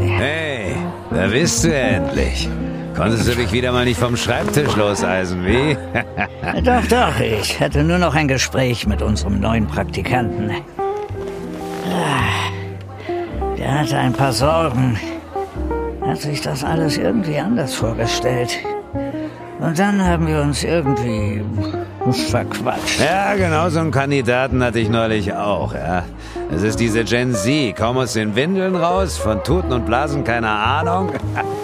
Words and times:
Hey, 0.00 0.74
da 1.10 1.26
bist 1.28 1.64
du 1.64 1.74
endlich. 1.74 2.48
Konntest 2.96 3.28
du 3.28 3.36
dich 3.36 3.52
wieder 3.52 3.70
mal 3.70 3.84
nicht 3.84 4.00
vom 4.00 4.16
Schreibtisch 4.16 4.74
loseisen, 4.74 5.46
wie? 5.46 5.76
doch, 6.64 6.84
doch, 6.88 7.20
ich 7.20 7.60
hatte 7.60 7.84
nur 7.84 7.98
noch 7.98 8.14
ein 8.16 8.26
Gespräch 8.26 8.86
mit 8.88 9.02
unserem 9.02 9.38
neuen 9.38 9.68
Praktikanten. 9.68 10.50
Ah, 11.86 12.50
der 13.56 13.80
hatte 13.80 13.98
ein 13.98 14.12
paar 14.12 14.32
Sorgen. 14.32 14.98
Hat 16.04 16.20
sich 16.20 16.40
das 16.40 16.64
alles 16.64 16.98
irgendwie 16.98 17.38
anders 17.38 17.74
vorgestellt. 17.74 18.58
Und 19.60 19.78
dann 19.78 20.04
haben 20.04 20.26
wir 20.26 20.40
uns 20.40 20.64
irgendwie 20.64 21.42
verquatscht. 22.12 23.00
Ja, 23.00 23.34
genau 23.34 23.68
so 23.68 23.80
einen 23.80 23.90
Kandidaten 23.90 24.62
hatte 24.62 24.78
ich 24.78 24.88
neulich 24.88 25.32
auch, 25.34 25.74
ja. 25.74 26.04
Es 26.50 26.62
ist 26.62 26.80
diese 26.80 27.04
Gen 27.04 27.34
Z, 27.34 27.76
kaum 27.76 27.98
aus 27.98 28.14
den 28.14 28.34
Windeln 28.34 28.74
raus, 28.74 29.18
von 29.18 29.42
Tuten 29.44 29.72
und 29.72 29.84
Blasen 29.84 30.24
keine 30.24 30.48
Ahnung. 30.48 31.12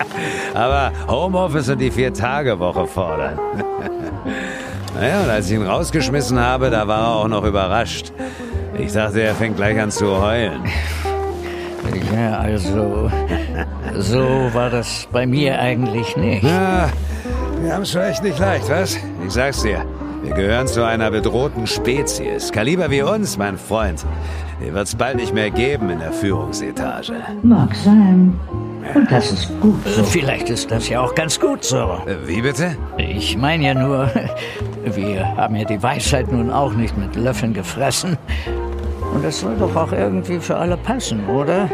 Aber 0.54 0.92
Homeoffice 1.08 1.70
und 1.70 1.78
die 1.78 1.90
Vier-Tage-Woche 1.90 2.86
fordern. 2.86 3.38
naja, 4.94 5.20
und 5.22 5.30
als 5.30 5.50
ich 5.50 5.56
ihn 5.56 5.66
rausgeschmissen 5.66 6.38
habe, 6.38 6.70
da 6.70 6.86
war 6.86 7.00
er 7.00 7.14
auch 7.14 7.28
noch 7.28 7.44
überrascht. 7.44 8.12
Ich 8.78 8.92
dachte, 8.92 9.22
er 9.22 9.34
fängt 9.34 9.56
gleich 9.56 9.80
an 9.80 9.90
zu 9.90 10.20
heulen. 10.20 10.62
Ja, 12.14 12.38
also, 12.38 13.10
so 13.98 14.50
war 14.52 14.70
das 14.70 15.06
bei 15.12 15.26
mir 15.26 15.58
eigentlich 15.58 16.16
nicht. 16.16 16.44
Ja, 16.44 16.88
wir 17.60 17.74
haben 17.74 17.82
es 17.82 17.90
schon 17.90 18.02
echt 18.02 18.22
nicht 18.22 18.38
leicht, 18.38 18.68
was? 18.70 18.96
Ich 19.26 19.32
sag's 19.32 19.62
dir. 19.62 19.84
Wir 20.24 20.32
gehören 20.32 20.66
zu 20.66 20.82
einer 20.82 21.10
bedrohten 21.10 21.66
Spezies. 21.66 22.50
Kaliber 22.50 22.90
wie 22.90 23.02
uns, 23.02 23.36
mein 23.36 23.58
Freund. 23.58 24.06
Die 24.64 24.72
wird's 24.72 24.94
bald 24.94 25.16
nicht 25.16 25.34
mehr 25.34 25.50
geben 25.50 25.90
in 25.90 25.98
der 25.98 26.12
Führungsetage. 26.12 27.12
Mag 27.42 27.74
sein. 27.74 28.32
Und 28.94 29.12
das 29.12 29.32
ist 29.32 29.60
gut 29.60 29.76
so. 29.86 30.02
Vielleicht 30.02 30.48
ist 30.48 30.70
das 30.70 30.88
ja 30.88 31.02
auch 31.02 31.14
ganz 31.14 31.38
gut 31.38 31.62
so. 31.62 31.98
Äh, 32.06 32.26
wie 32.26 32.40
bitte? 32.40 32.74
Ich 32.96 33.36
meine 33.36 33.66
ja 33.66 33.74
nur, 33.74 34.10
wir 34.84 35.36
haben 35.36 35.56
ja 35.56 35.64
die 35.64 35.82
Weisheit 35.82 36.32
nun 36.32 36.50
auch 36.50 36.72
nicht 36.72 36.96
mit 36.96 37.14
Löffeln 37.16 37.52
gefressen. 37.52 38.16
Und 39.14 39.22
das 39.22 39.40
soll 39.40 39.56
doch 39.56 39.76
auch 39.76 39.92
irgendwie 39.92 40.40
für 40.40 40.56
alle 40.56 40.78
passen, 40.78 41.28
oder? 41.28 41.68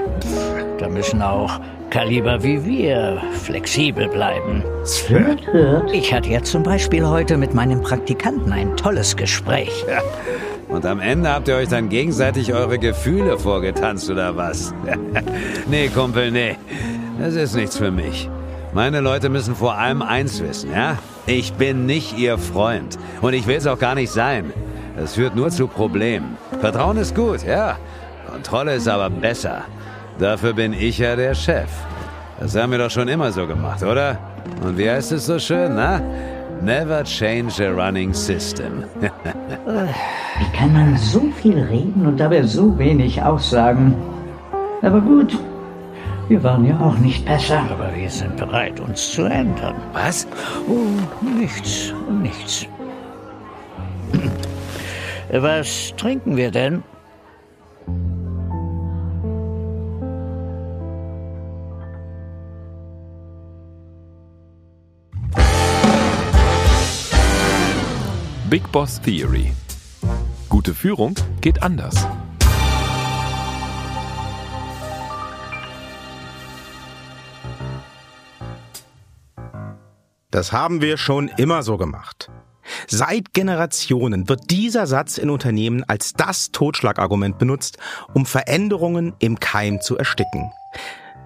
Da 0.78 0.88
müssen 0.88 1.22
auch 1.22 1.60
Kaliber 1.90 2.40
wie 2.44 2.64
wir 2.64 3.20
flexibel 3.32 4.08
bleiben. 4.08 4.62
Hört, 5.08 5.44
hört. 5.48 5.92
Ich 5.92 6.14
hatte 6.14 6.30
ja 6.30 6.40
zum 6.40 6.62
Beispiel 6.62 7.04
heute 7.04 7.36
mit 7.36 7.52
meinem 7.52 7.82
Praktikanten 7.82 8.52
ein 8.52 8.76
tolles 8.76 9.16
Gespräch. 9.16 9.84
Ja. 9.88 10.00
Und 10.68 10.86
am 10.86 11.00
Ende 11.00 11.28
habt 11.30 11.48
ihr 11.48 11.56
euch 11.56 11.68
dann 11.68 11.88
gegenseitig 11.88 12.54
eure 12.54 12.78
Gefühle 12.78 13.38
vorgetanzt 13.38 14.08
oder 14.08 14.36
was? 14.36 14.72
nee, 15.68 15.88
Kumpel, 15.88 16.30
nee. 16.30 16.56
Das 17.18 17.34
ist 17.34 17.56
nichts 17.56 17.76
für 17.76 17.90
mich. 17.90 18.30
Meine 18.72 19.00
Leute 19.00 19.28
müssen 19.28 19.56
vor 19.56 19.76
allem 19.76 20.00
eins 20.00 20.40
wissen, 20.40 20.70
ja? 20.72 20.96
Ich 21.26 21.54
bin 21.54 21.86
nicht 21.86 22.16
ihr 22.16 22.38
Freund. 22.38 22.98
Und 23.20 23.34
ich 23.34 23.48
will 23.48 23.56
es 23.56 23.66
auch 23.66 23.80
gar 23.80 23.96
nicht 23.96 24.12
sein. 24.12 24.52
Das 24.96 25.14
führt 25.14 25.34
nur 25.34 25.50
zu 25.50 25.66
Problemen. 25.66 26.38
Vertrauen 26.60 26.98
ist 26.98 27.16
gut, 27.16 27.44
ja. 27.44 27.78
Kontrolle 28.30 28.76
ist 28.76 28.86
aber 28.86 29.10
besser. 29.10 29.64
Dafür 30.18 30.52
bin 30.52 30.72
ich 30.72 30.98
ja 30.98 31.16
der 31.16 31.34
Chef. 31.34 31.70
Das 32.38 32.56
haben 32.56 32.72
wir 32.72 32.78
doch 32.78 32.90
schon 32.90 33.08
immer 33.08 33.30
so 33.32 33.46
gemacht, 33.46 33.82
oder? 33.82 34.18
Und 34.62 34.78
wie 34.78 34.88
heißt 34.90 35.12
es 35.12 35.26
so 35.26 35.38
schön, 35.38 35.74
na? 35.74 36.00
Never 36.62 37.02
change 37.04 37.60
a 37.60 37.70
running 37.70 38.12
system. 38.12 38.84
wie 39.00 40.56
kann 40.56 40.72
man 40.72 40.96
so 40.96 41.20
viel 41.40 41.58
reden 41.58 42.06
und 42.06 42.18
dabei 42.18 42.42
so 42.42 42.76
wenig 42.78 43.22
aussagen? 43.22 43.94
Aber 44.82 45.00
gut, 45.00 45.38
wir 46.28 46.42
waren 46.42 46.64
ja 46.64 46.78
auch 46.80 46.96
nicht 46.98 47.24
besser. 47.24 47.60
Aber 47.70 47.94
wir 47.94 48.08
sind 48.08 48.36
bereit, 48.36 48.78
uns 48.80 49.12
zu 49.12 49.24
ändern. 49.24 49.74
Was? 49.92 50.26
Oh, 50.68 51.24
nichts, 51.38 51.92
nichts. 52.22 52.66
Was 55.32 55.94
trinken 55.96 56.36
wir 56.36 56.50
denn? 56.50 56.82
Big 68.50 68.72
Boss 68.72 69.00
Theory. 69.00 69.52
Gute 70.48 70.74
Führung 70.74 71.14
geht 71.40 71.62
anders. 71.62 71.94
Das 80.32 80.50
haben 80.52 80.80
wir 80.80 80.96
schon 80.96 81.28
immer 81.36 81.62
so 81.62 81.76
gemacht. 81.76 82.28
Seit 82.88 83.34
Generationen 83.34 84.28
wird 84.28 84.50
dieser 84.50 84.88
Satz 84.88 85.16
in 85.16 85.30
Unternehmen 85.30 85.84
als 85.84 86.14
das 86.14 86.50
Totschlagargument 86.50 87.38
benutzt, 87.38 87.78
um 88.14 88.26
Veränderungen 88.26 89.14
im 89.20 89.38
Keim 89.38 89.80
zu 89.80 89.96
ersticken. 89.96 90.50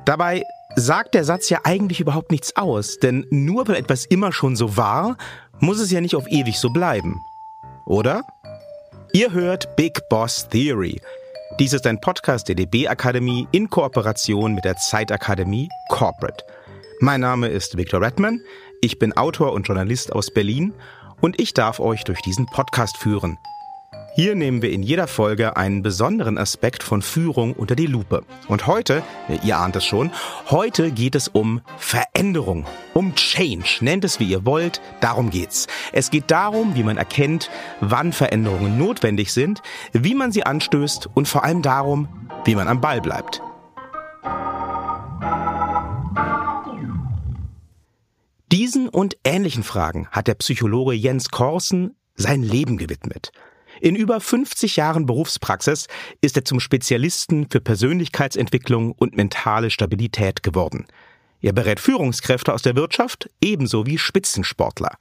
Dabei 0.04 0.42
sagt 0.76 1.14
der 1.14 1.24
Satz 1.24 1.48
ja 1.48 1.60
eigentlich 1.64 2.00
überhaupt 2.00 2.30
nichts 2.30 2.56
aus, 2.56 2.98
denn 2.98 3.26
nur 3.30 3.66
weil 3.68 3.76
etwas 3.76 4.04
immer 4.04 4.32
schon 4.32 4.56
so 4.56 4.76
war, 4.76 5.16
muss 5.60 5.80
es 5.80 5.90
ja 5.90 6.00
nicht 6.00 6.14
auf 6.14 6.28
ewig 6.28 6.58
so 6.58 6.70
bleiben. 6.70 7.20
Oder? 7.84 8.24
Ihr 9.12 9.32
hört 9.32 9.76
Big 9.76 10.08
Boss 10.08 10.48
Theory. 10.48 11.00
Dies 11.58 11.72
ist 11.72 11.86
ein 11.86 12.00
Podcast 12.00 12.48
der 12.48 12.56
DB 12.56 12.88
Akademie 12.88 13.46
in 13.52 13.70
Kooperation 13.70 14.54
mit 14.54 14.64
der 14.64 14.76
Zeitakademie 14.76 15.68
Corporate. 15.88 16.44
Mein 17.00 17.20
Name 17.20 17.48
ist 17.48 17.76
Victor 17.76 18.00
Redman, 18.00 18.40
ich 18.80 18.98
bin 18.98 19.16
Autor 19.16 19.52
und 19.52 19.66
Journalist 19.66 20.12
aus 20.12 20.32
Berlin 20.32 20.74
und 21.20 21.40
ich 21.40 21.54
darf 21.54 21.80
euch 21.80 22.04
durch 22.04 22.20
diesen 22.22 22.46
Podcast 22.46 22.96
führen– 22.96 23.38
hier 24.16 24.36
nehmen 24.36 24.62
wir 24.62 24.70
in 24.70 24.84
jeder 24.84 25.08
Folge 25.08 25.56
einen 25.56 25.82
besonderen 25.82 26.38
Aspekt 26.38 26.84
von 26.84 27.02
Führung 27.02 27.52
unter 27.52 27.74
die 27.74 27.86
Lupe. 27.86 28.22
Und 28.46 28.68
heute, 28.68 29.02
ihr 29.42 29.58
ahnt 29.58 29.74
es 29.74 29.84
schon, 29.84 30.12
heute 30.50 30.92
geht 30.92 31.16
es 31.16 31.26
um 31.26 31.60
Veränderung, 31.78 32.64
um 32.92 33.16
Change. 33.16 33.78
Nennt 33.80 34.04
es 34.04 34.20
wie 34.20 34.28
ihr 34.28 34.46
wollt, 34.46 34.80
darum 35.00 35.30
geht's. 35.30 35.66
Es 35.92 36.10
geht 36.10 36.30
darum, 36.30 36.76
wie 36.76 36.84
man 36.84 36.96
erkennt, 36.96 37.50
wann 37.80 38.12
Veränderungen 38.12 38.78
notwendig 38.78 39.32
sind, 39.32 39.62
wie 39.92 40.14
man 40.14 40.30
sie 40.30 40.44
anstößt 40.44 41.08
und 41.12 41.26
vor 41.26 41.42
allem 41.42 41.62
darum, 41.62 42.08
wie 42.44 42.54
man 42.54 42.68
am 42.68 42.80
Ball 42.80 43.00
bleibt. 43.00 43.42
Diesen 48.52 48.88
und 48.88 49.16
ähnlichen 49.24 49.64
Fragen 49.64 50.06
hat 50.12 50.28
der 50.28 50.34
Psychologe 50.34 50.92
Jens 50.92 51.30
Korsen 51.30 51.96
sein 52.14 52.44
Leben 52.44 52.76
gewidmet. 52.76 53.32
In 53.84 53.96
über 53.96 54.18
50 54.18 54.76
Jahren 54.76 55.04
Berufspraxis 55.04 55.88
ist 56.22 56.38
er 56.38 56.46
zum 56.46 56.58
Spezialisten 56.58 57.48
für 57.50 57.60
Persönlichkeitsentwicklung 57.60 58.92
und 58.92 59.14
mentale 59.14 59.68
Stabilität 59.68 60.42
geworden. 60.42 60.86
Er 61.42 61.52
berät 61.52 61.80
Führungskräfte 61.80 62.54
aus 62.54 62.62
der 62.62 62.76
Wirtschaft 62.76 63.28
ebenso 63.42 63.84
wie 63.84 63.98
Spitzensportler. 63.98 64.96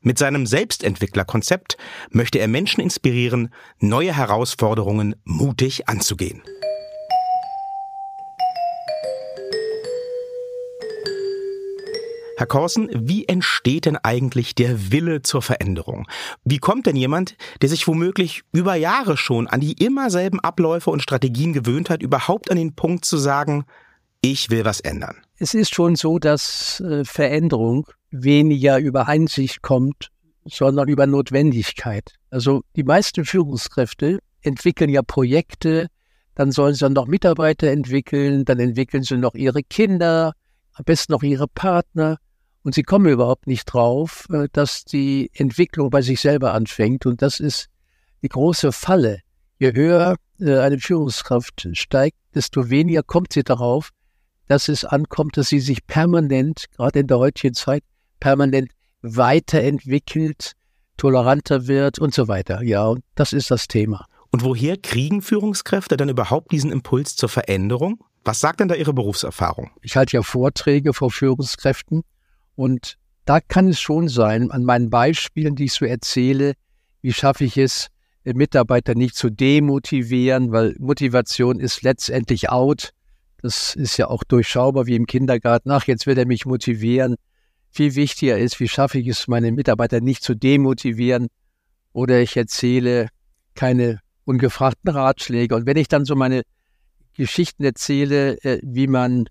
Mit 0.00 0.18
seinem 0.18 0.44
Selbstentwicklerkonzept 0.44 1.76
möchte 2.10 2.40
er 2.40 2.48
Menschen 2.48 2.80
inspirieren, 2.80 3.54
neue 3.78 4.12
Herausforderungen 4.12 5.14
mutig 5.22 5.88
anzugehen. 5.88 6.42
Herr 12.38 12.46
Korsen, 12.46 12.90
wie 12.92 13.26
entsteht 13.26 13.86
denn 13.86 13.96
eigentlich 13.96 14.54
der 14.54 14.92
Wille 14.92 15.22
zur 15.22 15.40
Veränderung? 15.40 16.06
Wie 16.44 16.58
kommt 16.58 16.84
denn 16.84 16.94
jemand, 16.94 17.34
der 17.62 17.70
sich 17.70 17.88
womöglich 17.88 18.42
über 18.52 18.74
Jahre 18.74 19.16
schon 19.16 19.46
an 19.46 19.60
die 19.60 19.72
immer 19.72 20.10
selben 20.10 20.38
Abläufe 20.40 20.90
und 20.90 21.02
Strategien 21.02 21.54
gewöhnt 21.54 21.88
hat, 21.88 22.02
überhaupt 22.02 22.50
an 22.50 22.58
den 22.58 22.74
Punkt 22.74 23.06
zu 23.06 23.16
sagen, 23.16 23.64
ich 24.20 24.50
will 24.50 24.66
was 24.66 24.80
ändern? 24.80 25.16
Es 25.38 25.54
ist 25.54 25.74
schon 25.74 25.96
so, 25.96 26.18
dass 26.18 26.80
äh, 26.80 27.06
Veränderung 27.06 27.86
weniger 28.10 28.78
über 28.80 29.08
Einsicht 29.08 29.62
kommt, 29.62 30.10
sondern 30.44 30.88
über 30.88 31.06
Notwendigkeit. 31.06 32.12
Also 32.28 32.64
die 32.76 32.84
meisten 32.84 33.24
Führungskräfte 33.24 34.18
entwickeln 34.42 34.90
ja 34.90 35.00
Projekte, 35.00 35.88
dann 36.34 36.52
sollen 36.52 36.74
sie 36.74 36.80
dann 36.80 36.92
noch 36.92 37.06
Mitarbeiter 37.06 37.68
entwickeln, 37.68 38.44
dann 38.44 38.60
entwickeln 38.60 39.04
sie 39.04 39.16
noch 39.16 39.34
ihre 39.34 39.62
Kinder, 39.62 40.34
am 40.74 40.84
besten 40.84 41.12
noch 41.12 41.22
ihre 41.22 41.48
Partner. 41.48 42.18
Und 42.66 42.74
sie 42.74 42.82
kommen 42.82 43.06
überhaupt 43.06 43.46
nicht 43.46 43.66
drauf, 43.66 44.26
äh, 44.28 44.48
dass 44.50 44.84
die 44.84 45.30
Entwicklung 45.34 45.88
bei 45.88 46.02
sich 46.02 46.20
selber 46.20 46.52
anfängt. 46.52 47.06
Und 47.06 47.22
das 47.22 47.38
ist 47.38 47.68
die 48.22 48.28
große 48.28 48.72
Falle. 48.72 49.20
Je 49.60 49.72
höher 49.72 50.16
äh, 50.40 50.58
eine 50.58 50.80
Führungskraft 50.80 51.68
steigt, 51.74 52.16
desto 52.34 52.68
weniger 52.68 53.04
kommt 53.04 53.32
sie 53.34 53.44
darauf, 53.44 53.90
dass 54.48 54.66
es 54.66 54.84
ankommt, 54.84 55.36
dass 55.36 55.48
sie 55.48 55.60
sich 55.60 55.86
permanent, 55.86 56.64
gerade 56.76 56.98
in 56.98 57.06
der 57.06 57.20
heutigen 57.20 57.54
Zeit, 57.54 57.84
permanent 58.18 58.72
weiterentwickelt, 59.00 60.54
toleranter 60.96 61.68
wird 61.68 62.00
und 62.00 62.14
so 62.14 62.26
weiter. 62.26 62.64
Ja, 62.64 62.88
und 62.88 63.04
das 63.14 63.32
ist 63.32 63.52
das 63.52 63.68
Thema. 63.68 64.06
Und 64.32 64.42
woher 64.42 64.76
kriegen 64.76 65.22
Führungskräfte 65.22 65.96
dann 65.96 66.08
überhaupt 66.08 66.50
diesen 66.50 66.72
Impuls 66.72 67.14
zur 67.14 67.28
Veränderung? 67.28 68.02
Was 68.24 68.40
sagt 68.40 68.58
denn 68.58 68.66
da 68.66 68.74
Ihre 68.74 68.92
Berufserfahrung? 68.92 69.70
Ich 69.82 69.96
halte 69.96 70.16
ja 70.16 70.22
Vorträge 70.24 70.94
vor 70.94 71.12
Führungskräften 71.12 72.02
und 72.56 72.96
da 73.24 73.40
kann 73.40 73.68
es 73.68 73.80
schon 73.80 74.08
sein, 74.08 74.50
an 74.50 74.64
meinen 74.64 74.90
Beispielen, 74.90 75.54
die 75.54 75.64
ich 75.64 75.72
so 75.72 75.84
erzähle, 75.84 76.54
wie 77.02 77.12
schaffe 77.12 77.44
ich 77.44 77.56
es, 77.56 77.88
Mitarbeiter 78.24 78.94
nicht 78.94 79.14
zu 79.14 79.30
demotivieren, 79.30 80.50
weil 80.50 80.74
Motivation 80.78 81.60
ist 81.60 81.82
letztendlich 81.82 82.50
out. 82.50 82.90
Das 83.40 83.76
ist 83.76 83.96
ja 83.98 84.08
auch 84.08 84.24
durchschaubar 84.24 84.86
wie 84.86 84.96
im 84.96 85.06
Kindergarten. 85.06 85.70
Ach, 85.70 85.86
jetzt 85.86 86.06
wird 86.06 86.18
er 86.18 86.26
mich 86.26 86.46
motivieren. 86.46 87.16
Viel 87.70 87.94
wichtiger 87.94 88.38
ist, 88.38 88.58
wie 88.58 88.68
schaffe 88.68 88.98
ich 88.98 89.06
es, 89.06 89.28
meine 89.28 89.52
Mitarbeiter 89.52 90.00
nicht 90.00 90.24
zu 90.24 90.34
demotivieren. 90.34 91.28
Oder 91.92 92.20
ich 92.20 92.36
erzähle 92.36 93.08
keine 93.54 94.00
ungefragten 94.24 94.90
Ratschläge. 94.90 95.54
Und 95.54 95.66
wenn 95.66 95.76
ich 95.76 95.88
dann 95.88 96.04
so 96.04 96.16
meine 96.16 96.42
Geschichten 97.14 97.64
erzähle, 97.64 98.42
äh, 98.42 98.60
wie 98.62 98.88
man 98.88 99.26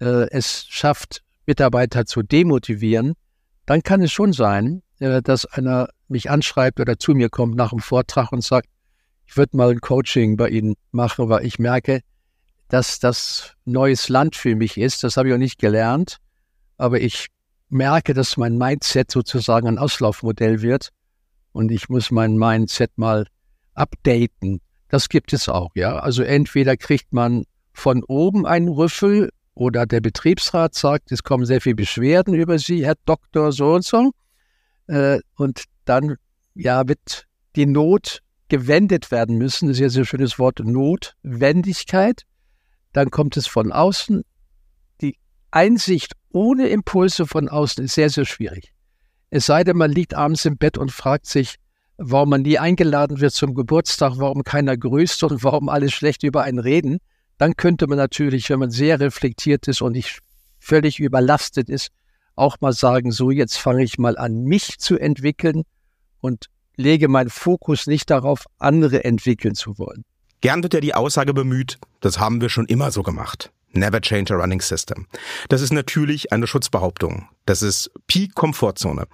äh, 0.00 0.28
es 0.30 0.66
schafft, 0.68 1.22
Mitarbeiter 1.48 2.04
zu 2.04 2.22
demotivieren, 2.22 3.14
dann 3.66 3.82
kann 3.82 4.02
es 4.02 4.12
schon 4.12 4.32
sein, 4.32 4.82
äh, 5.00 5.22
dass 5.22 5.46
einer 5.46 5.88
mich 6.06 6.30
anschreibt 6.30 6.78
oder 6.78 6.98
zu 6.98 7.14
mir 7.14 7.30
kommt 7.30 7.56
nach 7.56 7.70
dem 7.70 7.80
Vortrag 7.80 8.30
und 8.32 8.44
sagt, 8.44 8.68
ich 9.26 9.36
würde 9.36 9.56
mal 9.56 9.70
ein 9.70 9.80
Coaching 9.80 10.36
bei 10.36 10.48
Ihnen 10.50 10.74
machen, 10.92 11.28
weil 11.28 11.44
ich 11.44 11.58
merke, 11.58 12.02
dass 12.68 12.98
das 12.98 13.54
neues 13.64 14.08
Land 14.08 14.36
für 14.36 14.54
mich 14.56 14.76
ist. 14.76 15.02
Das 15.02 15.16
habe 15.16 15.28
ich 15.28 15.34
auch 15.34 15.38
nicht 15.38 15.58
gelernt, 15.58 16.18
aber 16.76 17.00
ich 17.00 17.28
merke, 17.70 18.14
dass 18.14 18.36
mein 18.36 18.56
Mindset 18.56 19.10
sozusagen 19.10 19.68
ein 19.68 19.78
Auslaufmodell 19.78 20.62
wird 20.62 20.90
und 21.52 21.70
ich 21.70 21.88
muss 21.88 22.10
mein 22.10 22.36
Mindset 22.36 22.96
mal 22.96 23.26
updaten. 23.74 24.60
Das 24.88 25.08
gibt 25.08 25.32
es 25.32 25.48
auch, 25.48 25.70
ja. 25.74 25.98
Also 25.98 26.22
entweder 26.22 26.76
kriegt 26.76 27.12
man 27.12 27.44
von 27.72 28.04
oben 28.04 28.46
einen 28.46 28.68
Rüffel 28.68 29.30
oder 29.58 29.86
der 29.86 30.00
Betriebsrat 30.00 30.74
sagt, 30.76 31.10
es 31.10 31.24
kommen 31.24 31.44
sehr 31.44 31.60
viele 31.60 31.74
Beschwerden 31.74 32.32
über 32.34 32.58
Sie, 32.60 32.86
Herr 32.86 32.94
Doktor 33.04 33.50
so 33.50 33.74
und 33.74 33.84
so. 33.84 34.12
Äh, 34.86 35.18
und 35.34 35.64
dann 35.84 36.16
ja 36.54 36.86
wird 36.86 37.24
die 37.56 37.66
Not 37.66 38.20
gewendet 38.48 39.10
werden 39.10 39.36
müssen. 39.36 39.66
Das 39.66 39.78
ist 39.78 39.80
ja 39.80 39.88
so 39.88 40.00
ein 40.00 40.06
schönes 40.06 40.38
Wort 40.38 40.60
Notwendigkeit. 40.60 42.22
Dann 42.92 43.10
kommt 43.10 43.36
es 43.36 43.48
von 43.48 43.72
außen. 43.72 44.22
Die 45.00 45.16
Einsicht 45.50 46.12
ohne 46.30 46.68
Impulse 46.68 47.26
von 47.26 47.48
außen 47.48 47.84
ist 47.84 47.94
sehr, 47.94 48.10
sehr 48.10 48.26
schwierig. 48.26 48.72
Es 49.30 49.46
sei 49.46 49.64
denn, 49.64 49.76
man 49.76 49.90
liegt 49.90 50.14
abends 50.14 50.44
im 50.44 50.56
Bett 50.56 50.78
und 50.78 50.92
fragt 50.92 51.26
sich, 51.26 51.56
warum 51.96 52.30
man 52.30 52.42
nie 52.42 52.58
eingeladen 52.58 53.20
wird 53.20 53.32
zum 53.32 53.54
Geburtstag, 53.54 54.12
warum 54.18 54.44
keiner 54.44 54.76
grüßt 54.76 55.24
und 55.24 55.42
warum 55.42 55.68
alle 55.68 55.90
schlecht 55.90 56.22
über 56.22 56.42
einen 56.42 56.60
reden. 56.60 56.98
Dann 57.38 57.56
könnte 57.56 57.86
man 57.86 57.98
natürlich, 57.98 58.50
wenn 58.50 58.58
man 58.58 58.70
sehr 58.70 59.00
reflektiert 59.00 59.68
ist 59.68 59.80
und 59.80 59.92
nicht 59.92 60.18
völlig 60.58 61.00
überlastet 61.00 61.68
ist, 61.68 61.88
auch 62.34 62.60
mal 62.60 62.72
sagen, 62.72 63.10
so 63.10 63.30
jetzt 63.30 63.56
fange 63.56 63.82
ich 63.82 63.98
mal 63.98 64.18
an, 64.18 64.44
mich 64.44 64.78
zu 64.78 64.98
entwickeln 64.98 65.62
und 66.20 66.46
lege 66.76 67.08
meinen 67.08 67.30
Fokus 67.30 67.86
nicht 67.86 68.10
darauf, 68.10 68.44
andere 68.58 69.04
entwickeln 69.04 69.54
zu 69.54 69.78
wollen. 69.78 70.04
Gern 70.40 70.62
wird 70.62 70.74
ja 70.74 70.80
die 70.80 70.94
Aussage 70.94 71.34
bemüht, 71.34 71.78
das 72.00 72.20
haben 72.20 72.40
wir 72.40 72.48
schon 72.48 72.66
immer 72.66 72.92
so 72.92 73.02
gemacht. 73.02 73.50
Never 73.72 74.00
change 74.00 74.32
a 74.34 74.36
running 74.36 74.62
system. 74.62 75.06
Das 75.48 75.60
ist 75.60 75.72
natürlich 75.72 76.32
eine 76.32 76.46
Schutzbehauptung. 76.46 77.28
Das 77.44 77.60
ist 77.60 77.90
Peak 78.06 78.34
Komfortzone. 78.34 79.06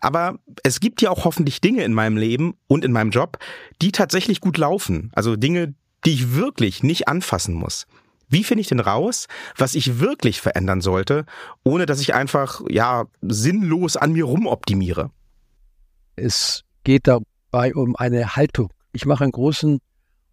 Aber 0.00 0.38
es 0.64 0.80
gibt 0.80 1.00
ja 1.00 1.10
auch 1.10 1.24
hoffentlich 1.24 1.60
Dinge 1.60 1.84
in 1.84 1.92
meinem 1.92 2.16
Leben 2.16 2.54
und 2.66 2.84
in 2.84 2.92
meinem 2.92 3.10
Job, 3.10 3.38
die 3.80 3.92
tatsächlich 3.92 4.40
gut 4.40 4.58
laufen. 4.58 5.10
Also 5.14 5.36
Dinge, 5.36 5.74
die 6.04 6.14
ich 6.14 6.34
wirklich 6.34 6.82
nicht 6.82 7.08
anfassen 7.08 7.54
muss. 7.54 7.86
Wie 8.28 8.44
finde 8.44 8.62
ich 8.62 8.68
denn 8.68 8.80
raus, 8.80 9.26
was 9.56 9.74
ich 9.74 9.98
wirklich 9.98 10.40
verändern 10.40 10.80
sollte, 10.80 11.26
ohne 11.64 11.84
dass 11.86 12.00
ich 12.00 12.14
einfach, 12.14 12.60
ja, 12.68 13.06
sinnlos 13.22 13.96
an 13.96 14.12
mir 14.12 14.24
rumoptimiere? 14.24 15.10
Es 16.14 16.62
geht 16.84 17.08
dabei 17.08 17.74
um 17.74 17.96
eine 17.96 18.36
Haltung. 18.36 18.72
Ich 18.92 19.04
mache 19.04 19.24
einen 19.24 19.32
großen 19.32 19.80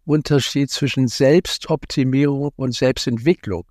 Unterschied 0.04 0.70
zwischen 0.70 1.08
Selbstoptimierung 1.08 2.50
und 2.56 2.74
Selbstentwicklung. 2.74 3.64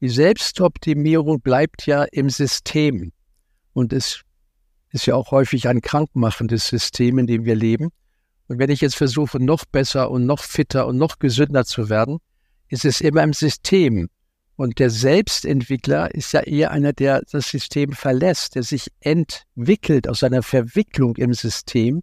Die 0.00 0.08
Selbstoptimierung 0.10 1.40
bleibt 1.40 1.86
ja 1.86 2.04
im 2.04 2.28
System 2.28 3.12
und 3.72 3.92
es 3.92 4.22
ist 4.90 5.06
ja 5.06 5.14
auch 5.14 5.30
häufig 5.30 5.68
ein 5.68 5.80
krankmachendes 5.80 6.66
System, 6.66 7.18
in 7.18 7.26
dem 7.26 7.44
wir 7.44 7.54
leben. 7.54 7.90
Und 8.48 8.58
wenn 8.58 8.70
ich 8.70 8.80
jetzt 8.80 8.96
versuche, 8.96 9.42
noch 9.42 9.64
besser 9.64 10.10
und 10.10 10.26
noch 10.26 10.42
fitter 10.42 10.86
und 10.86 10.96
noch 10.96 11.18
gesünder 11.18 11.64
zu 11.64 11.88
werden, 11.88 12.18
ist 12.68 12.84
es 12.84 13.00
immer 13.00 13.22
im 13.22 13.32
System. 13.32 14.08
Und 14.56 14.78
der 14.78 14.90
Selbstentwickler 14.90 16.14
ist 16.14 16.32
ja 16.32 16.40
eher 16.40 16.70
einer, 16.70 16.92
der 16.92 17.22
das 17.30 17.48
System 17.48 17.92
verlässt, 17.92 18.54
der 18.54 18.62
sich 18.62 18.88
entwickelt 19.00 20.08
aus 20.08 20.22
einer 20.22 20.42
Verwicklung 20.42 21.16
im 21.16 21.34
System. 21.34 22.02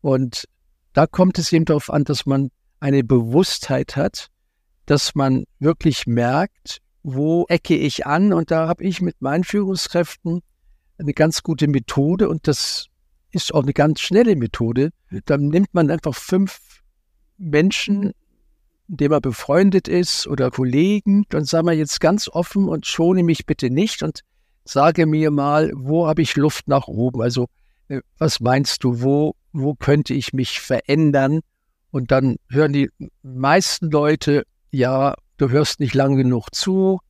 Und 0.00 0.44
da 0.92 1.06
kommt 1.06 1.38
es 1.38 1.52
eben 1.52 1.64
darauf 1.64 1.90
an, 1.90 2.04
dass 2.04 2.26
man 2.26 2.50
eine 2.80 3.04
Bewusstheit 3.04 3.96
hat, 3.96 4.28
dass 4.86 5.14
man 5.14 5.44
wirklich 5.58 6.06
merkt, 6.06 6.78
wo 7.02 7.46
ecke 7.48 7.76
ich 7.76 8.06
an. 8.06 8.32
Und 8.32 8.50
da 8.50 8.68
habe 8.68 8.84
ich 8.84 9.00
mit 9.00 9.20
meinen 9.20 9.44
Führungskräften 9.44 10.40
eine 10.98 11.14
ganz 11.14 11.42
gute 11.42 11.68
Methode 11.68 12.28
und 12.28 12.46
das 12.46 12.86
ist 13.30 13.54
auch 13.54 13.62
eine 13.62 13.72
ganz 13.72 14.00
schnelle 14.00 14.36
Methode. 14.36 14.90
Dann 15.26 15.48
nimmt 15.48 15.72
man 15.72 15.90
einfach 15.90 16.14
fünf 16.14 16.60
Menschen, 17.38 18.12
dem 18.88 19.12
er 19.12 19.20
befreundet 19.20 19.88
ist 19.88 20.26
oder 20.26 20.50
Kollegen, 20.50 21.24
dann 21.28 21.44
sagen 21.44 21.66
wir 21.66 21.74
jetzt 21.74 22.00
ganz 22.00 22.28
offen 22.28 22.68
und 22.68 22.86
schone 22.86 23.22
mich 23.22 23.46
bitte 23.46 23.70
nicht 23.70 24.02
und 24.02 24.22
sage 24.64 25.06
mir 25.06 25.30
mal, 25.30 25.70
wo 25.74 26.06
habe 26.08 26.22
ich 26.22 26.36
Luft 26.36 26.66
nach 26.68 26.88
oben? 26.88 27.22
Also 27.22 27.46
äh, 27.88 28.00
was 28.18 28.40
meinst 28.40 28.82
du, 28.84 29.00
wo, 29.00 29.34
wo 29.52 29.74
könnte 29.74 30.12
ich 30.14 30.32
mich 30.32 30.60
verändern? 30.60 31.40
Und 31.92 32.10
dann 32.10 32.36
hören 32.48 32.72
die 32.72 32.90
meisten 33.22 33.90
Leute, 33.90 34.44
ja, 34.70 35.14
du 35.38 35.50
hörst 35.50 35.80
nicht 35.80 35.94
lang 35.94 36.16
genug 36.16 36.54
zu, 36.54 37.00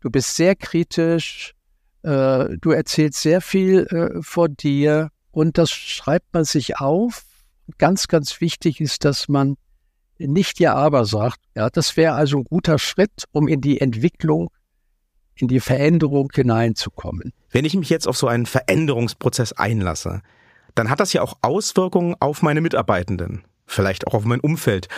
du 0.00 0.10
bist 0.10 0.34
sehr 0.36 0.56
kritisch, 0.56 1.54
äh, 2.02 2.56
du 2.60 2.70
erzählst 2.70 3.20
sehr 3.22 3.40
viel 3.40 3.86
äh, 3.86 4.22
vor 4.22 4.48
dir 4.48 5.10
und 5.38 5.56
das 5.56 5.70
schreibt 5.70 6.34
man 6.34 6.44
sich 6.44 6.78
auf. 6.78 7.24
Ganz, 7.78 8.08
ganz 8.08 8.40
wichtig 8.40 8.80
ist, 8.80 9.04
dass 9.04 9.28
man 9.28 9.56
nicht 10.18 10.58
ja 10.58 10.74
aber 10.74 11.04
sagt. 11.04 11.38
Ja, 11.54 11.70
das 11.70 11.96
wäre 11.96 12.14
also 12.14 12.38
ein 12.38 12.44
guter 12.44 12.80
Schritt, 12.80 13.24
um 13.30 13.46
in 13.46 13.60
die 13.60 13.80
Entwicklung, 13.80 14.50
in 15.36 15.46
die 15.46 15.60
Veränderung 15.60 16.32
hineinzukommen. 16.34 17.32
Wenn 17.50 17.64
ich 17.64 17.76
mich 17.76 17.88
jetzt 17.88 18.08
auf 18.08 18.16
so 18.16 18.26
einen 18.26 18.46
Veränderungsprozess 18.46 19.52
einlasse, 19.52 20.22
dann 20.74 20.90
hat 20.90 20.98
das 20.98 21.12
ja 21.12 21.22
auch 21.22 21.38
Auswirkungen 21.40 22.16
auf 22.18 22.42
meine 22.42 22.60
Mitarbeitenden, 22.60 23.44
vielleicht 23.64 24.08
auch 24.08 24.14
auf 24.14 24.24
mein 24.24 24.40
Umfeld. 24.40 24.88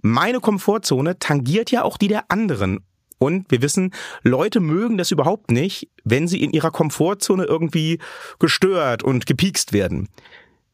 Meine 0.00 0.40
Komfortzone 0.40 1.20
tangiert 1.20 1.70
ja 1.70 1.84
auch 1.84 1.98
die 1.98 2.08
der 2.08 2.24
anderen. 2.32 2.80
Und 3.18 3.50
wir 3.50 3.62
wissen, 3.62 3.92
Leute 4.22 4.60
mögen 4.60 4.96
das 4.96 5.10
überhaupt 5.10 5.50
nicht, 5.50 5.90
wenn 6.04 6.28
sie 6.28 6.42
in 6.42 6.52
ihrer 6.52 6.70
Komfortzone 6.70 7.44
irgendwie 7.44 7.98
gestört 8.38 9.02
und 9.02 9.26
gepiekst 9.26 9.72
werden. 9.72 10.08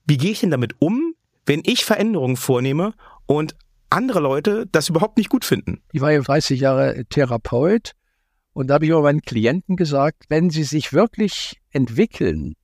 Wie 0.06 0.18
gehe 0.18 0.32
ich 0.32 0.40
denn 0.40 0.50
damit 0.50 0.74
um, 0.78 1.14
wenn 1.46 1.62
ich 1.64 1.84
Veränderungen 1.84 2.36
vornehme 2.36 2.92
und 3.26 3.56
andere 3.88 4.20
Leute 4.20 4.66
das 4.70 4.88
überhaupt 4.88 5.16
nicht 5.16 5.30
gut 5.30 5.44
finden? 5.44 5.82
Ich 5.92 6.00
war 6.00 6.12
ja 6.12 6.20
30 6.20 6.60
Jahre 6.60 7.04
Therapeut 7.08 7.92
und 8.52 8.68
da 8.68 8.74
habe 8.74 8.86
ich 8.86 8.92
auch 8.92 9.02
meinen 9.02 9.22
Klienten 9.22 9.76
gesagt, 9.76 10.24
wenn 10.28 10.50
sie 10.50 10.64
sich 10.64 10.92
wirklich 10.92 11.60
entwickeln, 11.70 12.54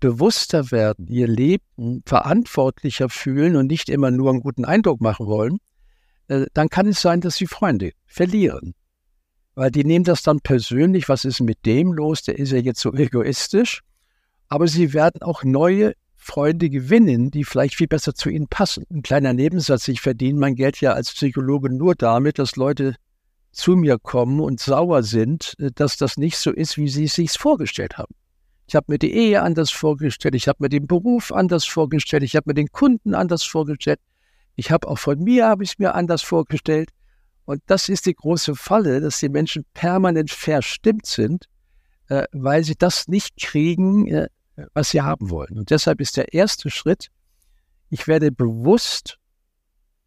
bewusster 0.00 0.70
werden, 0.70 1.06
ihr 1.08 1.28
Leben 1.28 2.02
verantwortlicher 2.04 3.08
fühlen 3.08 3.56
und 3.56 3.68
nicht 3.68 3.88
immer 3.88 4.10
nur 4.10 4.30
einen 4.30 4.40
guten 4.40 4.64
Eindruck 4.64 5.00
machen 5.00 5.26
wollen, 5.26 5.58
äh, 6.28 6.46
dann 6.54 6.68
kann 6.68 6.86
es 6.88 7.00
sein, 7.00 7.20
dass 7.20 7.36
sie 7.36 7.46
Freunde 7.46 7.92
verlieren. 8.06 8.74
Weil 9.54 9.70
die 9.70 9.84
nehmen 9.84 10.04
das 10.04 10.22
dann 10.22 10.40
persönlich, 10.40 11.08
was 11.08 11.24
ist 11.24 11.40
mit 11.40 11.66
dem 11.66 11.92
los, 11.92 12.22
der 12.22 12.38
ist 12.38 12.52
ja 12.52 12.58
jetzt 12.58 12.80
so 12.80 12.92
egoistisch. 12.94 13.82
Aber 14.48 14.66
sie 14.66 14.92
werden 14.92 15.22
auch 15.22 15.44
neue 15.44 15.94
Freunde 16.16 16.70
gewinnen, 16.70 17.30
die 17.30 17.44
vielleicht 17.44 17.74
viel 17.74 17.88
besser 17.88 18.14
zu 18.14 18.30
ihnen 18.30 18.46
passen. 18.46 18.84
Ein 18.90 19.02
kleiner 19.02 19.32
Nebensatz, 19.32 19.88
ich 19.88 20.00
verdiene 20.00 20.38
mein 20.38 20.54
Geld 20.54 20.80
ja 20.80 20.92
als 20.92 21.12
Psychologe 21.12 21.68
nur 21.68 21.94
damit, 21.94 22.38
dass 22.38 22.56
Leute 22.56 22.94
zu 23.50 23.76
mir 23.76 23.98
kommen 23.98 24.40
und 24.40 24.60
sauer 24.60 25.02
sind, 25.02 25.54
äh, 25.58 25.70
dass 25.74 25.96
das 25.96 26.16
nicht 26.16 26.38
so 26.38 26.50
ist, 26.50 26.76
wie 26.78 26.88
sie 26.88 27.04
es 27.04 27.14
sich 27.14 27.32
vorgestellt 27.32 27.98
haben. 27.98 28.14
Ich 28.66 28.74
habe 28.74 28.86
mir 28.88 28.98
die 28.98 29.12
Ehe 29.12 29.42
anders 29.42 29.70
vorgestellt, 29.70 30.34
ich 30.34 30.48
habe 30.48 30.58
mir 30.60 30.68
den 30.68 30.86
Beruf 30.86 31.32
anders 31.32 31.64
vorgestellt, 31.64 32.22
ich 32.22 32.36
habe 32.36 32.48
mir 32.48 32.54
den 32.54 32.72
Kunden 32.72 33.14
anders 33.14 33.42
vorgestellt. 33.42 34.00
Ich 34.54 34.70
habe 34.70 34.88
auch 34.88 34.98
von 34.98 35.18
mir, 35.18 35.46
habe 35.46 35.64
ich 35.64 35.72
es 35.72 35.78
mir 35.78 35.94
anders 35.94 36.22
vorgestellt. 36.22 36.90
Und 37.44 37.62
das 37.66 37.88
ist 37.88 38.06
die 38.06 38.14
große 38.14 38.54
Falle, 38.54 39.00
dass 39.00 39.18
die 39.18 39.28
Menschen 39.28 39.64
permanent 39.74 40.30
verstimmt 40.30 41.06
sind, 41.06 41.48
äh, 42.08 42.24
weil 42.32 42.64
sie 42.64 42.76
das 42.76 43.08
nicht 43.08 43.36
kriegen, 43.36 44.06
äh, 44.06 44.28
was 44.74 44.90
sie 44.90 45.02
haben 45.02 45.30
wollen. 45.30 45.58
Und 45.58 45.70
deshalb 45.70 46.00
ist 46.00 46.16
der 46.16 46.32
erste 46.32 46.70
Schritt, 46.70 47.08
ich 47.90 48.06
werde 48.06 48.32
bewusst 48.32 49.18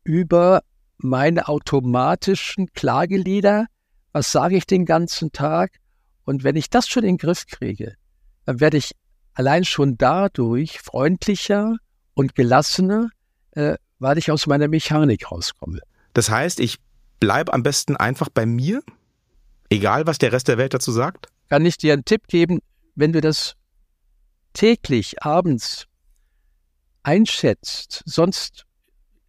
über 0.03 0.61
meine 0.97 1.47
automatischen 1.47 2.71
Klagelieder. 2.73 3.67
Was 4.11 4.31
sage 4.31 4.55
ich 4.55 4.65
den 4.65 4.85
ganzen 4.85 5.31
Tag? 5.31 5.71
Und 6.23 6.43
wenn 6.43 6.55
ich 6.55 6.69
das 6.69 6.87
schon 6.87 7.03
in 7.03 7.13
den 7.13 7.17
Griff 7.17 7.45
kriege, 7.47 7.95
dann 8.45 8.59
werde 8.59 8.77
ich 8.77 8.91
allein 9.33 9.65
schon 9.65 9.97
dadurch 9.97 10.79
freundlicher 10.79 11.75
und 12.13 12.35
gelassener, 12.35 13.09
äh, 13.51 13.75
weil 13.99 14.17
ich 14.17 14.31
aus 14.31 14.47
meiner 14.47 14.67
Mechanik 14.67 15.31
rauskomme. 15.31 15.81
Das 16.13 16.29
heißt, 16.29 16.59
ich 16.59 16.77
bleibe 17.25 17.53
am 17.53 17.63
besten 17.63 17.95
einfach 17.95 18.29
bei 18.29 18.45
mir, 18.45 18.83
egal 19.71 20.05
was 20.05 20.19
der 20.19 20.31
Rest 20.31 20.47
der 20.47 20.59
Welt 20.59 20.75
dazu 20.75 20.91
sagt? 20.91 21.25
Kann 21.49 21.65
ich 21.65 21.75
dir 21.75 21.93
einen 21.93 22.05
Tipp 22.05 22.27
geben, 22.27 22.59
wenn 22.93 23.13
du 23.13 23.19
das 23.19 23.55
täglich 24.53 25.23
abends 25.23 25.87
einschätzt, 27.01 28.03
sonst 28.05 28.65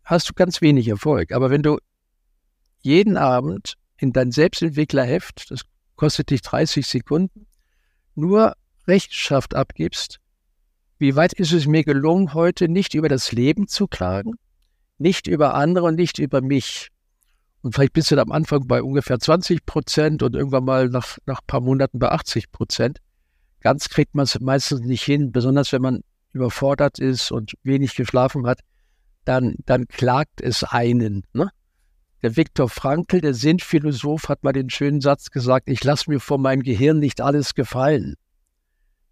hast 0.05 0.29
du 0.29 0.35
ganz 0.35 0.61
wenig 0.61 0.89
Erfolg. 0.89 1.33
Aber 1.33 1.49
wenn 1.49 1.63
du 1.63 1.79
jeden 2.83 3.17
Abend 3.17 3.77
in 3.97 4.13
dein 4.13 4.31
Selbstentwicklerheft, 4.31 5.51
das 5.51 5.63
kostet 5.97 6.29
dich 6.29 6.43
30 6.43 6.87
Sekunden, 6.87 7.47
nur 8.15 8.57
Rechenschaft 8.87 9.55
abgibst, 9.55 10.21
wie 10.99 11.17
weit 11.17 11.33
ist 11.33 11.53
es 11.53 11.67
mir 11.67 11.83
gelungen, 11.83 12.35
heute 12.35 12.69
nicht 12.69 12.93
über 12.93 13.09
das 13.09 13.33
Leben 13.33 13.69
zu 13.69 13.87
klagen, 13.87 14.35
nicht 14.99 15.27
über 15.27 15.55
andere 15.55 15.87
und 15.87 15.95
nicht 15.95 16.19
über 16.19 16.43
mich. 16.43 16.91
Und 17.63 17.75
vielleicht 17.75 17.95
bist 17.95 18.11
du 18.11 18.21
am 18.21 18.33
Anfang 18.33 18.67
bei 18.67 18.83
ungefähr 18.83 19.19
20 19.19 19.67
Prozent 19.67 20.23
und 20.23 20.37
irgendwann 20.37 20.65
mal 20.65 20.89
nach, 20.89 21.19
nach 21.27 21.41
ein 21.41 21.47
paar 21.47 21.61
Monaten 21.61 21.99
bei 21.99 22.11
80 22.11 22.53
Prozent. 22.53 22.99
Ganz 23.61 23.89
kriegt 23.89 24.15
man 24.15 24.25
es 24.25 24.39
meistens 24.41 24.81
nicht 24.81 25.03
hin, 25.03 25.33
besonders 25.33 25.73
wenn 25.73 25.83
man 25.83 26.03
überfordert 26.33 26.99
ist 26.99 27.33
und 27.33 27.55
wenig 27.65 27.97
geschlafen 27.97 28.47
hat, 28.47 28.61
dann, 29.25 29.57
dann 29.65 29.89
klagt 29.89 30.41
es 30.41 30.63
einen. 30.63 31.25
Ne? 31.33 31.51
Der 32.23 32.37
Viktor 32.37 32.69
Frankl, 32.69 33.21
der 33.21 33.35
Sinnphilosoph, 33.35 34.29
hat 34.29 34.45
mal 34.45 34.53
den 34.53 34.71
schönen 34.71 35.01
Satz 35.01 35.31
gesagt, 35.31 35.69
ich 35.69 35.83
lasse 35.83 36.11
mir 36.11 36.21
von 36.21 36.41
meinem 36.41 36.63
Gehirn 36.63 36.99
nicht 36.99 37.21
alles 37.21 37.55
gefallen. 37.55 38.15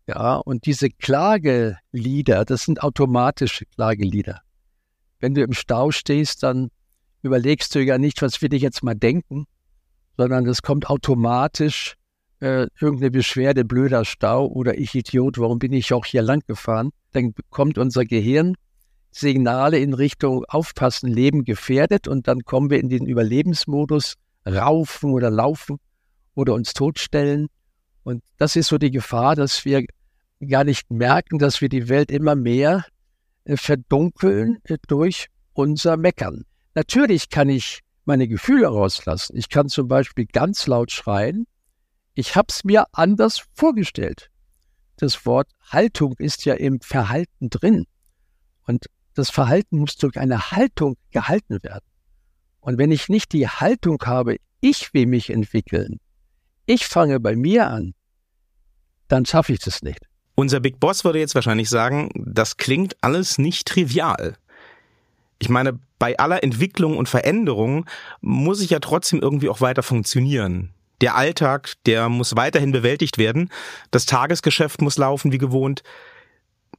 Ja, 0.06 0.36
und 0.36 0.66
diese 0.66 0.90
Klagelieder, 0.90 2.44
das 2.44 2.64
sind 2.64 2.82
automatische 2.82 3.64
Klagelieder. 3.66 4.42
Wenn 5.18 5.34
du 5.34 5.42
im 5.42 5.54
Stau 5.54 5.90
stehst, 5.90 6.42
dann 6.42 6.70
überlegst 7.24 7.74
du 7.74 7.80
ja 7.80 7.98
nicht, 7.98 8.22
was 8.22 8.40
will 8.42 8.52
ich 8.54 8.62
jetzt 8.62 8.84
mal 8.84 8.94
denken, 8.94 9.46
sondern 10.16 10.44
das 10.44 10.62
kommt 10.62 10.88
automatisch 10.88 11.94
äh, 12.40 12.66
irgendeine 12.80 13.10
Beschwerde, 13.10 13.64
blöder 13.64 14.04
Stau 14.04 14.46
oder 14.46 14.78
ich 14.78 14.94
Idiot, 14.94 15.38
warum 15.38 15.58
bin 15.58 15.72
ich 15.72 15.92
auch 15.92 16.04
hier 16.04 16.22
lang 16.22 16.42
gefahren? 16.46 16.90
Dann 17.12 17.32
bekommt 17.32 17.78
unser 17.78 18.04
Gehirn 18.04 18.54
Signale 19.10 19.78
in 19.78 19.94
Richtung 19.94 20.44
Aufpassen, 20.48 21.08
Leben 21.08 21.44
gefährdet 21.44 22.08
und 22.08 22.28
dann 22.28 22.44
kommen 22.44 22.68
wir 22.68 22.80
in 22.80 22.88
den 22.88 23.06
Überlebensmodus, 23.06 24.14
raufen 24.46 25.12
oder 25.12 25.30
laufen 25.30 25.78
oder 26.34 26.52
uns 26.54 26.74
totstellen. 26.74 27.46
Und 28.02 28.22
das 28.36 28.56
ist 28.56 28.68
so 28.68 28.76
die 28.76 28.90
Gefahr, 28.90 29.36
dass 29.36 29.64
wir 29.64 29.86
gar 30.46 30.64
nicht 30.64 30.90
merken, 30.90 31.38
dass 31.38 31.60
wir 31.60 31.68
die 31.68 31.88
Welt 31.88 32.10
immer 32.10 32.34
mehr 32.34 32.84
äh, 33.44 33.56
verdunkeln 33.56 34.58
äh, 34.64 34.76
durch 34.88 35.28
unser 35.54 35.96
Meckern. 35.96 36.44
Natürlich 36.74 37.30
kann 37.30 37.48
ich 37.48 37.80
meine 38.04 38.28
Gefühle 38.28 38.66
rauslassen. 38.66 39.36
Ich 39.36 39.48
kann 39.48 39.68
zum 39.68 39.88
Beispiel 39.88 40.26
ganz 40.26 40.66
laut 40.66 40.90
schreien. 40.90 41.46
Ich 42.14 42.36
habe 42.36 42.46
es 42.50 42.64
mir 42.64 42.86
anders 42.92 43.44
vorgestellt. 43.54 44.30
Das 44.96 45.26
Wort 45.26 45.50
Haltung 45.70 46.14
ist 46.18 46.44
ja 46.44 46.54
im 46.54 46.80
Verhalten 46.80 47.50
drin. 47.50 47.86
Und 48.66 48.86
das 49.14 49.30
Verhalten 49.30 49.78
muss 49.78 49.96
durch 49.96 50.18
eine 50.18 50.50
Haltung 50.50 50.96
gehalten 51.10 51.62
werden. 51.62 51.84
Und 52.60 52.78
wenn 52.78 52.90
ich 52.90 53.08
nicht 53.08 53.32
die 53.32 53.48
Haltung 53.48 54.02
habe, 54.04 54.36
ich 54.60 54.94
will 54.94 55.06
mich 55.06 55.30
entwickeln, 55.30 56.00
ich 56.66 56.86
fange 56.86 57.20
bei 57.20 57.36
mir 57.36 57.68
an, 57.68 57.94
dann 59.08 59.26
schaffe 59.26 59.52
ich 59.52 59.58
das 59.58 59.82
nicht. 59.82 60.00
Unser 60.34 60.60
Big 60.60 60.80
Boss 60.80 61.04
würde 61.04 61.20
jetzt 61.20 61.34
wahrscheinlich 61.34 61.68
sagen, 61.68 62.10
das 62.14 62.56
klingt 62.56 62.96
alles 63.02 63.38
nicht 63.38 63.68
trivial. 63.68 64.36
Ich 65.44 65.50
meine, 65.50 65.78
bei 65.98 66.18
aller 66.18 66.42
Entwicklung 66.42 66.96
und 66.96 67.06
Veränderung 67.06 67.84
muss 68.22 68.62
ich 68.62 68.70
ja 68.70 68.78
trotzdem 68.78 69.20
irgendwie 69.20 69.50
auch 69.50 69.60
weiter 69.60 69.82
funktionieren. 69.82 70.70
Der 71.02 71.16
Alltag, 71.16 71.74
der 71.84 72.08
muss 72.08 72.34
weiterhin 72.34 72.72
bewältigt 72.72 73.18
werden. 73.18 73.50
Das 73.90 74.06
Tagesgeschäft 74.06 74.80
muss 74.80 74.96
laufen 74.96 75.32
wie 75.32 75.38
gewohnt. 75.38 75.82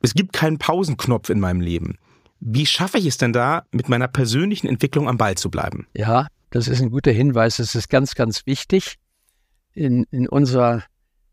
Es 0.02 0.16
gibt 0.16 0.34
keinen 0.34 0.58
Pausenknopf 0.58 1.30
in 1.30 1.40
meinem 1.40 1.62
Leben. 1.62 2.00
Wie 2.40 2.66
schaffe 2.66 2.98
ich 2.98 3.06
es 3.06 3.18
denn 3.18 3.34
da, 3.34 3.66
mit 3.72 3.88
meiner 3.88 4.08
persönlichen 4.08 4.66
Entwicklung 4.66 5.08
am 5.08 5.20
Ball 5.20 5.36
zu 5.36 5.52
bleiben? 5.52 5.86
Ja, 5.94 6.26
das 6.50 6.68
ist 6.68 6.82
ein 6.82 6.90
guter 6.90 7.12
Hinweis. 7.12 7.58
Das 7.58 7.76
ist 7.76 7.88
ganz, 7.88 8.16
ganz 8.16 8.48
wichtig. 8.48 8.96
In, 9.74 10.08
in 10.10 10.28
unserer 10.28 10.82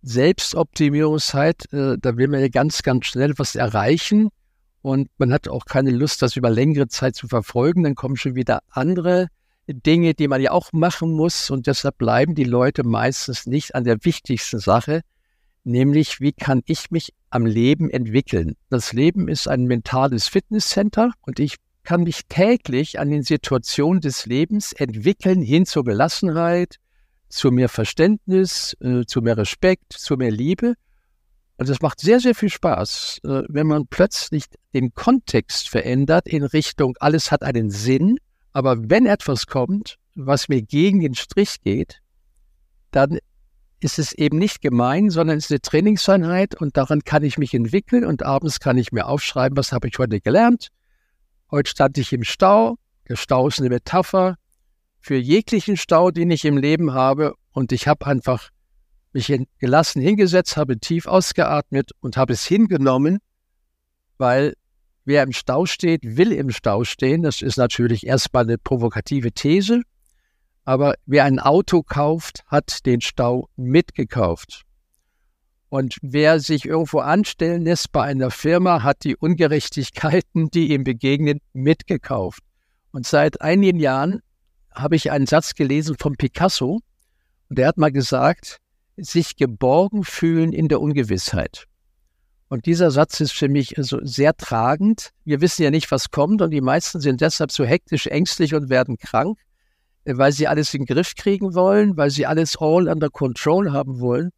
Selbstoptimierungszeit, 0.03 1.73
äh, 1.73 1.97
da 1.99 2.15
will 2.19 2.29
man 2.29 2.41
ja 2.41 2.49
ganz, 2.49 2.83
ganz 2.83 3.07
schnell 3.07 3.33
was 3.39 3.55
erreichen 3.55 4.29
und 4.83 5.09
man 5.17 5.33
hat 5.33 5.49
auch 5.49 5.65
keine 5.65 5.91
Lust, 5.91 6.23
das 6.23 6.37
über 6.37 6.51
längere 6.51 6.89
Zeit 6.89 7.15
zu 7.15 7.29
verfolgen. 7.29 7.85
Dann 7.85 7.95
kommen 7.95 8.17
schon 8.17 8.35
wieder 8.35 8.61
andere 8.69 9.29
Dinge, 9.67 10.15
die 10.15 10.29
man 10.29 10.43
ja 10.43 10.51
auch 10.51 10.73
machen 10.73 11.12
muss 11.12 11.51
und 11.51 11.67
deshalb 11.67 11.99
bleiben 11.99 12.35
die 12.35 12.45
Leute 12.45 12.85
meistens 12.85 13.47
nicht 13.47 13.75
an 13.75 13.85
der 13.85 14.05
wichtigsten 14.05 14.59
Sache, 14.59 15.03
nämlich 15.65 16.21
wie 16.21 16.33
kann 16.33 16.62
ich 16.67 16.91
mich 16.91 17.15
am 17.31 17.47
Leben 17.47 17.89
entwickeln. 17.89 18.57
Das 18.71 18.93
Leben 18.93 19.29
ist 19.29 19.49
ein 19.49 19.65
mentales 19.65 20.27
Fitnesscenter 20.27 21.12
und 21.23 21.39
ich 21.39 21.57
kann 21.85 22.03
mich 22.03 22.23
täglich 22.29 22.99
an 22.99 23.11
den 23.11 23.23
Situationen 23.23 24.01
des 24.01 24.27
Lebens 24.27 24.73
entwickeln 24.73 25.43
hin 25.43 25.65
zur 25.65 25.85
Gelassenheit, 25.85 26.77
zu 27.29 27.51
mehr 27.51 27.69
Verständnis, 27.69 28.77
äh, 28.81 29.05
zu 29.07 29.23
mehr 29.23 29.37
Respekt, 29.37 29.93
zu 29.93 30.17
mehr 30.17 30.31
Liebe. 30.31 30.75
Und 31.62 31.69
es 31.69 31.81
macht 31.81 32.00
sehr, 32.00 32.19
sehr 32.19 32.35
viel 32.35 32.50
Spaß, 32.50 33.21
äh, 33.23 33.42
wenn 33.49 33.69
man 33.69 33.87
plötzlich 33.87 34.47
den 34.75 34.95
Kontext 34.95 35.69
verändert 35.69 36.26
in 36.26 36.42
Richtung, 36.42 36.97
alles 36.99 37.31
hat 37.31 37.45
einen 37.45 37.71
Sinn. 37.71 38.19
Aber 38.52 38.90
wenn 38.90 39.07
etwas 39.07 39.47
kommt, 39.47 39.97
was 40.16 40.49
mir 40.49 40.61
gegen 40.61 40.99
den 40.99 41.14
Strich 41.14 41.61
geht, 41.62 42.00
dann 42.90 43.21
ist 43.78 44.00
es 44.00 44.12
eben 44.12 44.38
nicht 44.38 44.61
gemein, 44.61 45.11
sondern 45.11 45.38
es 45.38 45.45
ist 45.45 45.50
eine 45.52 45.61
Trainingseinheit 45.61 46.61
und 46.61 46.76
daran 46.76 47.04
kann 47.04 47.23
ich 47.23 47.38
mich 47.38 47.54
entwickeln 47.54 48.04
und 48.04 48.25
abends 48.25 48.59
kann 48.59 48.76
ich 48.76 48.90
mir 48.90 49.07
aufschreiben, 49.07 49.57
was 49.57 49.71
habe 49.71 49.87
ich 49.87 49.97
heute 50.00 50.21
gelernt. 50.21 50.71
Heute 51.49 51.71
stand 51.71 51.97
ich 51.97 52.12
im 52.12 52.25
Stau. 52.25 52.76
Der 53.09 53.14
Stau 53.14 53.47
ist 53.47 53.61
eine 53.61 53.69
Metapher 53.69 54.37
für 54.99 55.14
jeglichen 55.14 55.76
Stau, 55.76 56.11
den 56.11 56.33
ich 56.33 56.45
im 56.45 56.57
Leben 56.57 56.92
habe 56.92 57.37
und 57.52 57.71
ich 57.71 57.87
habe 57.87 58.04
einfach 58.07 58.50
mich 59.12 59.33
gelassen 59.59 60.00
hingesetzt, 60.00 60.57
habe 60.57 60.78
tief 60.78 61.07
ausgeatmet 61.07 61.90
und 62.00 62.16
habe 62.16 62.33
es 62.33 62.45
hingenommen, 62.45 63.19
weil 64.19 64.54
wer 65.04 65.23
im 65.23 65.33
Stau 65.33 65.66
steht, 65.66 66.00
will 66.16 66.33
im 66.33 66.50
Stau 66.50 66.85
stehen. 66.85 67.23
Das 67.23 67.42
ist 67.42 67.57
natürlich 67.57 68.07
erstmal 68.07 68.45
eine 68.45 68.59
provokative 68.59 69.33
These. 69.33 69.83
Aber 70.64 70.95
wer 71.07 71.25
ein 71.25 71.40
Auto 71.40 71.83
kauft, 71.83 72.45
hat 72.47 72.87
den 72.87 73.00
Stau 73.00 73.49
mitgekauft. 73.57 74.62
Und 75.69 75.97
wer 76.02 76.38
sich 76.38 76.66
irgendwo 76.66 77.00
anstellen 77.00 77.64
lässt 77.64 77.92
bei 77.92 78.02
einer 78.02 78.31
Firma, 78.31 78.83
hat 78.83 79.04
die 79.04 79.16
Ungerechtigkeiten, 79.16 80.50
die 80.50 80.73
ihm 80.73 80.85
begegnen, 80.85 81.40
mitgekauft. 81.52 82.42
Und 82.92 83.07
seit 83.07 83.40
einigen 83.40 83.81
Jahren 83.81 84.21
habe 84.71 84.97
ich 84.97 85.11
einen 85.11 85.26
Satz 85.26 85.54
gelesen 85.54 85.97
von 85.99 86.16
Picasso. 86.16 86.81
Und 87.49 87.59
der 87.59 87.69
hat 87.69 87.78
mal 87.78 87.90
gesagt, 87.90 88.59
sich 88.97 89.37
geborgen 89.37 90.05
fühlen 90.05 90.53
in 90.53 90.69
der 90.69 90.81
Ungewissheit. 90.81 91.67
Und 92.49 92.67
dieser 92.67 92.91
Satz 92.91 93.21
ist 93.21 93.33
für 93.33 93.49
mich 93.49 93.79
also 93.79 93.99
sehr 94.03 94.37
tragend. 94.37 95.11
Wir 95.25 95.41
wissen 95.41 95.63
ja 95.63 95.71
nicht, 95.71 95.91
was 95.91 96.11
kommt 96.11 96.43
und 96.43 96.51
die 96.51 96.61
meisten 96.61 97.01
sind 97.01 97.21
deshalb 97.21 97.51
so 97.51 97.65
hektisch, 97.65 98.07
ängstlich 98.07 98.55
und 98.55 98.69
werden 98.69 98.99
krank 98.99 99.39
weil 100.05 100.33
sie 100.33 100.49
alles 100.49 100.75
in 100.75 100.85
den 100.85 100.95
Griff 100.95 101.15
kriegen 101.15 101.55
wollen, 101.55 101.97
weil 101.97 102.11
sie 102.11 102.27
alles 102.27 102.57
all 102.57 102.89
under 102.89 103.11
control 103.11 103.73
haben 103.73 104.01
wollen. 104.01 104.31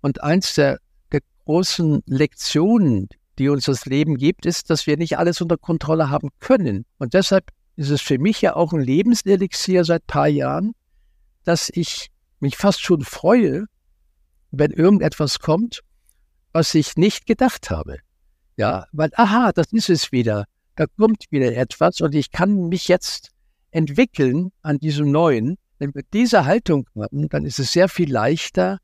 Und 0.00 0.22
eins 0.22 0.54
der, 0.54 0.78
der 1.12 1.20
großen 1.44 2.02
Lektionen, 2.06 3.08
die 3.38 3.48
uns 3.48 3.66
das 3.66 3.86
Leben 3.86 4.16
gibt, 4.16 4.46
ist, 4.46 4.70
dass 4.70 4.86
wir 4.86 4.96
nicht 4.96 5.18
alles 5.18 5.40
unter 5.40 5.56
Kontrolle 5.56 6.10
haben 6.10 6.30
können. 6.40 6.84
Und 6.98 7.14
deshalb 7.14 7.50
ist 7.76 7.90
es 7.90 8.00
für 8.00 8.18
mich 8.18 8.42
ja 8.42 8.56
auch 8.56 8.72
ein 8.72 8.80
Lebenselixier 8.80 9.84
seit 9.84 10.06
paar 10.06 10.28
Jahren, 10.28 10.72
dass 11.44 11.70
ich 11.72 12.08
mich 12.40 12.56
fast 12.56 12.82
schon 12.82 13.02
freue, 13.02 13.66
wenn 14.52 14.70
irgendetwas 14.70 15.40
kommt, 15.40 15.82
was 16.52 16.74
ich 16.74 16.96
nicht 16.96 17.26
gedacht 17.26 17.70
habe. 17.70 17.98
Ja, 18.56 18.86
weil, 18.92 19.10
aha, 19.14 19.52
das 19.52 19.72
ist 19.72 19.88
es 19.88 20.12
wieder. 20.12 20.44
Da 20.76 20.86
kommt 20.98 21.24
wieder 21.30 21.56
etwas 21.56 22.00
und 22.00 22.14
ich 22.14 22.30
kann 22.30 22.68
mich 22.68 22.88
jetzt 22.88 23.30
entwickeln 23.70 24.52
an 24.62 24.78
diesem 24.78 25.10
Neuen, 25.10 25.56
wenn 25.78 25.94
wir 25.94 26.02
diese 26.12 26.44
Haltung 26.44 26.86
haben, 26.94 27.28
dann 27.28 27.44
ist 27.44 27.58
es 27.58 27.72
sehr 27.72 27.88
viel 27.88 28.12
leichter, 28.12 28.78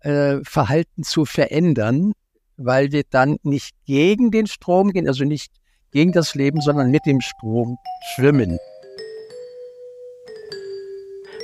äh, 0.00 0.38
Verhalten 0.42 1.04
zu 1.04 1.24
verändern, 1.24 2.12
weil 2.56 2.92
wir 2.92 3.04
dann 3.08 3.38
nicht 3.42 3.74
gegen 3.86 4.30
den 4.30 4.46
Strom 4.46 4.90
gehen, 4.90 5.08
also 5.08 5.24
nicht 5.24 5.52
gegen 5.92 6.12
das 6.12 6.34
Leben, 6.34 6.60
sondern 6.60 6.90
mit 6.90 7.06
dem 7.06 7.20
Strom 7.20 7.78
schwimmen. 8.14 8.58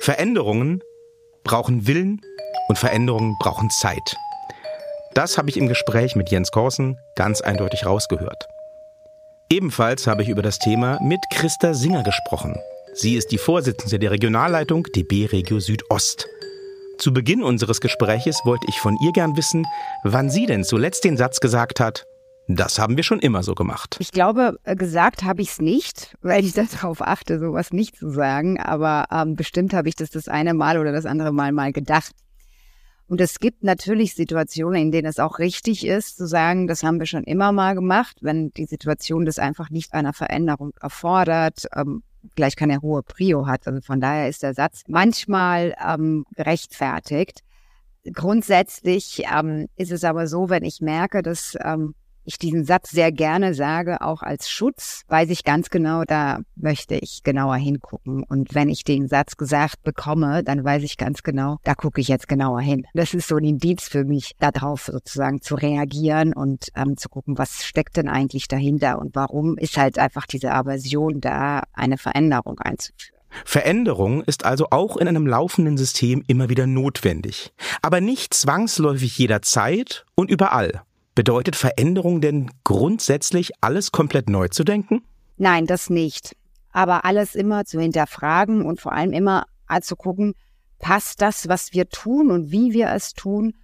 Veränderungen 0.01 0.83
brauchen 1.45 1.87
Willen 1.87 2.21
und 2.69 2.79
Veränderungen 2.79 3.37
brauchen 3.39 3.71
Zeit. 3.71 4.17
Das 5.15 5.39
habe 5.39 5.51
ich 5.51 5.57
im 5.57 5.69
Gespräch 5.69 6.15
mit 6.15 6.31
Jens 6.31 6.51
Korsen 6.51 6.99
ganz 7.17 7.41
eindeutig 7.41 7.87
rausgehört. 7.87 8.47
Ebenfalls 9.51 10.07
habe 10.07 10.23
ich 10.23 10.29
über 10.29 10.43
das 10.43 10.59
Thema 10.59 11.01
mit 11.03 11.21
Christa 11.33 11.75
Singer 11.75 12.03
gesprochen. 12.03 12.57
Sie 12.95 13.17
ist 13.17 13.33
die 13.33 13.39
Vorsitzende 13.39 13.99
der 13.99 14.11
Regionalleitung 14.11 14.85
DB 14.95 15.27
Regio 15.27 15.59
Südost. 15.59 16.27
Zu 16.99 17.13
Beginn 17.13 17.43
unseres 17.43 17.81
Gespräches 17.81 18.41
wollte 18.45 18.67
ich 18.69 18.79
von 18.81 18.97
ihr 19.03 19.13
gern 19.13 19.37
wissen, 19.37 19.65
wann 20.05 20.31
sie 20.31 20.47
denn 20.47 20.65
zuletzt 20.65 21.05
den 21.05 21.17
Satz 21.17 21.41
gesagt 21.41 21.81
hat, 21.81 22.05
das 22.49 22.79
haben 22.79 22.97
wir 22.97 23.05
schon 23.05 23.21
immer 23.21 23.43
so 23.43 23.55
gemacht. 23.55 23.97
Ich 24.01 24.11
glaube, 24.11 24.59
äh, 24.65 24.75
gesagt 24.75 25.23
habe 25.23 25.43
ich 25.43 25.51
es 25.51 25.61
nicht, 25.61 26.17
weil 26.23 26.45
ich 26.45 26.55
darauf 26.55 27.03
achte, 27.03 27.39
sowas 27.39 27.73
nicht 27.73 27.97
zu 27.97 28.11
sagen. 28.11 28.59
Aber 28.59 29.07
ähm, 29.13 29.37
bestimmt 29.37 29.75
habe 29.75 29.89
ich 29.89 29.97
das 29.97 30.11
das 30.11 30.29
eine 30.29 30.55
Mal 30.55 30.79
oder 30.79 30.91
das 30.91 31.07
andere 31.07 31.33
Mal 31.33 31.53
mal 31.53 31.73
gedacht. 31.73 32.13
Und 33.09 33.23
es 33.23 33.39
gibt 33.39 33.65
natürlich 33.65 34.15
Situationen, 34.15 34.83
in 34.83 34.93
denen 34.93 35.09
es 35.09 35.19
auch 35.19 35.39
richtig 35.39 35.87
ist, 35.87 36.19
zu 36.19 36.27
sagen, 36.27 36.67
das 36.67 36.83
haben 36.83 36.99
wir 36.99 37.07
schon 37.07 37.25
immer 37.25 37.53
mal 37.53 37.75
gemacht, 37.75 38.19
wenn 38.21 38.51
die 38.51 38.67
Situation 38.67 39.25
das 39.25 39.39
einfach 39.39 39.71
nicht 39.71 39.95
einer 39.95 40.13
Veränderung 40.13 40.73
erfordert, 40.81 41.67
ähm, 41.75 42.03
gleich 42.35 42.55
keine 42.55 42.83
hohe 42.83 43.03
Prio 43.03 43.47
hat. 43.47 43.67
Also 43.67 43.81
von 43.81 44.01
daher 44.01 44.29
ist 44.29 44.43
der 44.43 44.53
Satz 44.53 44.83
manchmal 44.89 45.75
ähm, 45.83 46.27
gerechtfertigt. 46.37 47.41
Grundsätzlich 48.13 49.23
ähm, 49.35 49.69
ist 49.77 49.91
es 49.91 50.05
aber 50.05 50.27
so, 50.27 50.51
wenn 50.51 50.63
ich 50.63 50.83
merke, 50.83 51.23
dass 51.23 51.57
ähm, 51.63 51.95
ich 52.29 52.39
diesen 52.39 52.65
Satz 52.65 52.91
sehr 52.91 53.11
gerne 53.11 53.55
sage, 53.55 54.03
auch 54.03 54.23
als 54.23 54.51
Schutz, 54.51 55.03
weiß 55.09 55.31
ich 55.31 55.45
ganz 55.45 55.71
genau, 55.71 56.05
da 56.05 56.41
möchte 56.57 56.95
ich 56.95 57.23
genauer 57.23 57.57
hingucken. 57.57 58.23
Und 58.23 58.55
wenn 58.55 58.69
ich 58.69 58.85
den 58.85 59.09
Satz 59.09 59.37
gesagt 59.37 59.83
bekomme, 59.83 60.45
dann 60.45 60.63
weiß 60.63 60.83
ich 60.83 60.99
ganz 60.99 61.23
genau, 61.23 61.57
da 61.65 61.75
gucke 61.75 62.01
ich 62.01 62.09
jetzt 62.09 62.29
genauer 62.29 62.61
hin. 62.61 62.87
Das 62.93 63.15
ist 63.15 63.29
so 63.29 63.37
ein 63.37 63.45
Indiz 63.45 63.89
für 63.89 64.05
mich, 64.05 64.33
darauf 64.39 64.85
sozusagen 64.85 65.41
zu 65.41 65.55
reagieren 65.55 66.35
und 66.35 66.69
ähm, 66.77 66.97
zu 66.97 67.09
gucken, 67.09 67.39
was 67.39 67.65
steckt 67.65 67.97
denn 67.97 68.09
eigentlich 68.09 68.47
dahinter 68.47 68.99
und 68.99 69.17
warum 69.17 69.57
ist 69.57 69.79
halt 69.79 69.99
einfach 69.99 70.27
diese 70.27 70.53
Aversion 70.53 71.21
da, 71.21 71.63
eine 71.73 71.97
Veränderung 71.97 72.59
einzuführen. 72.59 73.17
Veränderung 73.45 74.23
ist 74.23 74.45
also 74.45 74.69
auch 74.71 74.97
in 74.97 75.09
einem 75.09 75.27
laufenden 75.27 75.77
System 75.77 76.23
immer 76.27 76.49
wieder 76.49 76.67
notwendig, 76.67 77.53
aber 77.83 78.01
nicht 78.01 78.35
zwangsläufig 78.35 79.17
jederzeit 79.19 80.05
und 80.15 80.31
überall. 80.31 80.83
Bedeutet 81.19 81.57
Veränderung 81.57 82.21
denn 82.21 82.49
grundsätzlich 82.63 83.51
alles 83.61 83.91
komplett 83.91 84.29
neu 84.29 84.47
zu 84.47 84.63
denken? 84.63 85.03
Nein, 85.37 85.67
das 85.67 85.91
nicht. 85.91 86.37
Aber 86.71 87.05
alles 87.05 87.35
immer 87.35 87.65
zu 87.65 87.81
hinterfragen 87.81 88.65
und 88.65 88.81
vor 88.81 88.93
allem 88.93 89.13
immer 89.13 89.47
zu 89.83 89.97
gucken, 89.97 90.35
passt 90.79 91.21
das, 91.21 91.49
was 91.49 91.73
wir 91.73 91.89
tun 91.89 92.31
und 92.31 92.53
wie 92.53 92.73
wir 92.73 92.91
es 92.91 93.15
tun, 93.15 93.55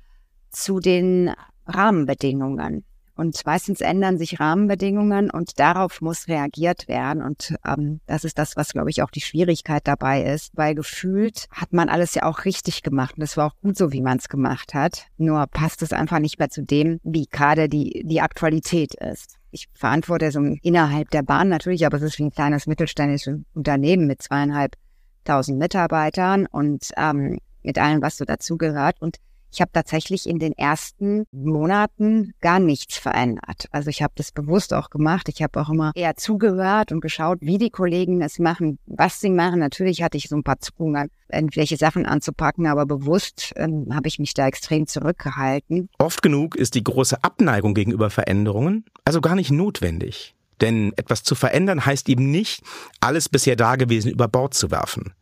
zu 0.50 0.80
den 0.80 1.30
Rahmenbedingungen. 1.68 2.84
Und 3.16 3.46
meistens 3.46 3.80
ändern 3.80 4.18
sich 4.18 4.40
Rahmenbedingungen 4.40 5.30
und 5.30 5.60
darauf 5.60 6.00
muss 6.00 6.26
reagiert 6.26 6.88
werden. 6.88 7.22
Und 7.22 7.54
ähm, 7.64 8.00
das 8.06 8.24
ist 8.24 8.38
das, 8.38 8.56
was, 8.56 8.72
glaube 8.72 8.90
ich, 8.90 9.02
auch 9.02 9.10
die 9.10 9.20
Schwierigkeit 9.20 9.86
dabei 9.86 10.24
ist, 10.24 10.50
weil 10.56 10.74
gefühlt 10.74 11.46
hat 11.50 11.72
man 11.72 11.88
alles 11.88 12.14
ja 12.14 12.24
auch 12.24 12.44
richtig 12.44 12.82
gemacht. 12.82 13.14
Und 13.16 13.20
das 13.20 13.36
war 13.36 13.46
auch 13.46 13.56
gut 13.62 13.76
so, 13.76 13.92
wie 13.92 14.02
man 14.02 14.18
es 14.18 14.28
gemacht 14.28 14.74
hat. 14.74 15.06
Nur 15.16 15.46
passt 15.46 15.82
es 15.82 15.92
einfach 15.92 16.18
nicht 16.18 16.40
mehr 16.40 16.50
zu 16.50 16.64
dem, 16.64 16.98
wie 17.04 17.26
gerade 17.26 17.68
die, 17.68 18.02
die 18.04 18.20
Aktualität 18.20 18.94
ist. 18.94 19.36
Ich 19.52 19.68
verantworte 19.74 20.32
so 20.32 20.40
innerhalb 20.62 21.10
der 21.10 21.22
Bahn 21.22 21.48
natürlich, 21.48 21.86
aber 21.86 21.98
es 21.98 22.02
ist 22.02 22.18
wie 22.18 22.24
ein 22.24 22.32
kleines 22.32 22.66
mittelständisches 22.66 23.38
Unternehmen 23.54 24.08
mit 24.08 24.22
zweieinhalbtausend 24.22 25.58
Mitarbeitern 25.58 26.46
und 26.46 26.90
ähm, 26.96 27.38
mit 27.62 27.78
allem, 27.78 28.02
was 28.02 28.16
so 28.16 28.24
dazugehört. 28.24 29.00
Und 29.00 29.18
ich 29.54 29.60
habe 29.60 29.70
tatsächlich 29.72 30.28
in 30.28 30.40
den 30.40 30.52
ersten 30.52 31.26
Monaten 31.30 32.34
gar 32.40 32.58
nichts 32.58 32.98
verändert. 32.98 33.68
Also 33.70 33.88
ich 33.88 34.02
habe 34.02 34.12
das 34.16 34.32
bewusst 34.32 34.74
auch 34.74 34.90
gemacht. 34.90 35.28
Ich 35.28 35.42
habe 35.42 35.60
auch 35.60 35.70
immer 35.70 35.92
eher 35.94 36.16
zugehört 36.16 36.90
und 36.90 37.00
geschaut, 37.00 37.38
wie 37.40 37.58
die 37.58 37.70
Kollegen 37.70 38.20
es 38.20 38.40
machen, 38.40 38.78
was 38.86 39.20
sie 39.20 39.30
machen. 39.30 39.60
Natürlich 39.60 40.02
hatte 40.02 40.16
ich 40.16 40.28
so 40.28 40.34
ein 40.34 40.42
paar 40.42 40.58
Zuckungen, 40.58 41.08
irgendwelche 41.32 41.76
Sachen 41.76 42.04
anzupacken, 42.04 42.66
aber 42.66 42.84
bewusst 42.84 43.52
ähm, 43.56 43.86
habe 43.94 44.08
ich 44.08 44.18
mich 44.18 44.34
da 44.34 44.46
extrem 44.48 44.88
zurückgehalten. 44.88 45.88
Oft 45.98 46.22
genug 46.22 46.56
ist 46.56 46.74
die 46.74 46.84
große 46.84 47.22
Abneigung 47.22 47.74
gegenüber 47.74 48.10
Veränderungen 48.10 48.84
also 49.04 49.20
gar 49.20 49.36
nicht 49.36 49.52
notwendig. 49.52 50.34
Denn 50.60 50.92
etwas 50.96 51.22
zu 51.22 51.34
verändern 51.34 51.84
heißt 51.84 52.08
eben 52.08 52.30
nicht, 52.30 52.62
alles 53.00 53.28
bisher 53.28 53.56
Dagewesen 53.56 54.10
über 54.10 54.28
Bord 54.28 54.54
zu 54.54 54.70
werfen. 54.70 55.12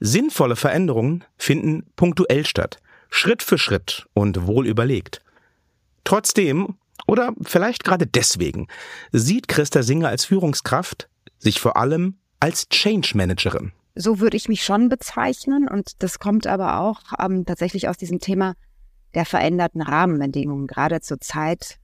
Sinnvolle 0.00 0.56
Veränderungen 0.56 1.24
finden 1.36 1.84
punktuell 1.96 2.44
statt 2.44 2.78
Schritt 3.14 3.42
für 3.42 3.58
Schritt 3.58 4.06
und 4.14 4.46
wohl 4.46 4.66
überlegt. 4.66 5.20
Trotzdem, 6.02 6.76
oder 7.06 7.34
vielleicht 7.42 7.84
gerade 7.84 8.06
deswegen, 8.06 8.68
sieht 9.12 9.48
Christa 9.48 9.82
Singer 9.82 10.08
als 10.08 10.24
Führungskraft 10.24 11.10
sich 11.38 11.60
vor 11.60 11.76
allem 11.76 12.16
als 12.40 12.70
Change 12.70 13.12
Managerin. 13.14 13.72
So 13.94 14.18
würde 14.18 14.38
ich 14.38 14.48
mich 14.48 14.64
schon 14.64 14.88
bezeichnen 14.88 15.68
und 15.68 16.02
das 16.02 16.18
kommt 16.18 16.46
aber 16.46 16.80
auch 16.80 17.00
ähm, 17.22 17.44
tatsächlich 17.44 17.86
aus 17.86 17.98
diesem 17.98 18.18
Thema 18.18 18.54
der 19.14 19.26
veränderten 19.26 19.82
Rahmenbedingungen. 19.82 20.66
Gerade 20.66 21.02
zur 21.02 21.20
Zeit 21.20 21.76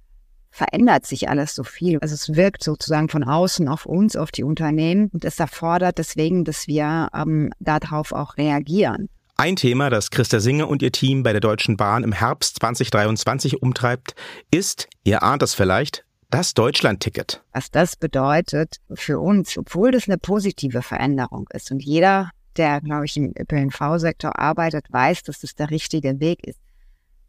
verändert 0.51 1.05
sich 1.05 1.29
alles 1.29 1.55
so 1.55 1.63
viel. 1.63 1.99
Also 2.01 2.15
es 2.15 2.35
wirkt 2.37 2.65
sozusagen 2.65 3.11
von 3.11 3.23
außen 3.23 3.69
auf 3.69 3.85
uns, 3.85 4.17
auf 4.17 4.31
die 4.31 4.45
Unternehmen 4.45 5.11
und 5.13 5.27
es 5.27 5.39
erfordert 5.39 5.99
deswegen, 5.99 6.47
dass 6.47 6.67
wir 6.67 7.11
ähm, 7.15 7.53
darauf 7.61 8.13
auch 8.13 8.39
reagieren. 8.39 9.11
Ein 9.41 9.55
Thema, 9.55 9.89
das 9.89 10.11
Christa 10.11 10.41
Singer 10.41 10.69
und 10.69 10.83
ihr 10.83 10.91
Team 10.91 11.23
bei 11.23 11.31
der 11.31 11.41
Deutschen 11.41 11.77
Bahn 11.77 12.03
im 12.03 12.11
Herbst 12.11 12.59
2023 12.59 13.63
umtreibt, 13.63 14.17
ist, 14.51 14.89
ihr 15.05 15.23
ahnt 15.23 15.45
es 15.45 15.55
vielleicht, 15.55 16.05
das 16.29 16.55
Deutschlandticket. 16.55 17.41
Was 17.53 17.71
das 17.71 17.95
bedeutet 17.95 18.81
für 18.95 19.21
uns, 19.21 19.57
obwohl 19.57 19.93
das 19.93 20.09
eine 20.09 20.19
positive 20.19 20.83
Veränderung 20.83 21.47
ist 21.53 21.71
und 21.71 21.85
jeder, 21.85 22.33
der, 22.57 22.81
glaube 22.81 23.05
ich, 23.05 23.17
im 23.17 23.33
ÖPNV-Sektor 23.39 24.37
arbeitet, 24.37 24.87
weiß, 24.91 25.23
dass 25.23 25.39
das 25.39 25.55
der 25.55 25.71
richtige 25.71 26.19
Weg 26.19 26.45
ist 26.45 26.59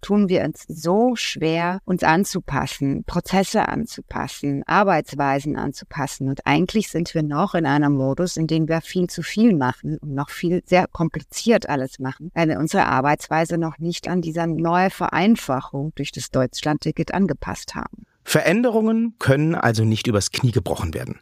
tun 0.01 0.29
wir 0.29 0.43
uns 0.43 0.65
so 0.67 1.15
schwer, 1.15 1.79
uns 1.85 2.03
anzupassen, 2.03 3.03
Prozesse 3.05 3.67
anzupassen, 3.67 4.63
Arbeitsweisen 4.65 5.55
anzupassen. 5.55 6.29
Und 6.29 6.45
eigentlich 6.45 6.89
sind 6.89 7.13
wir 7.13 7.23
noch 7.23 7.55
in 7.55 7.65
einem 7.65 7.93
Modus, 7.93 8.37
in 8.37 8.47
dem 8.47 8.67
wir 8.67 8.81
viel 8.81 9.07
zu 9.07 9.21
viel 9.23 9.55
machen 9.55 9.97
und 9.97 10.13
noch 10.13 10.29
viel 10.29 10.61
sehr 10.65 10.87
kompliziert 10.87 11.69
alles 11.69 11.99
machen, 11.99 12.31
weil 12.33 12.49
wir 12.49 12.59
unsere 12.59 12.85
Arbeitsweise 12.85 13.57
noch 13.57 13.77
nicht 13.79 14.07
an 14.07 14.21
dieser 14.21 14.47
neue 14.47 14.89
Vereinfachung 14.89 15.93
durch 15.95 16.11
das 16.11 16.31
Deutschlandticket 16.31 17.13
angepasst 17.13 17.75
haben. 17.75 18.05
Veränderungen 18.23 19.15
können 19.19 19.55
also 19.55 19.83
nicht 19.83 20.07
übers 20.07 20.31
Knie 20.31 20.51
gebrochen 20.51 20.93
werden. 20.93 21.19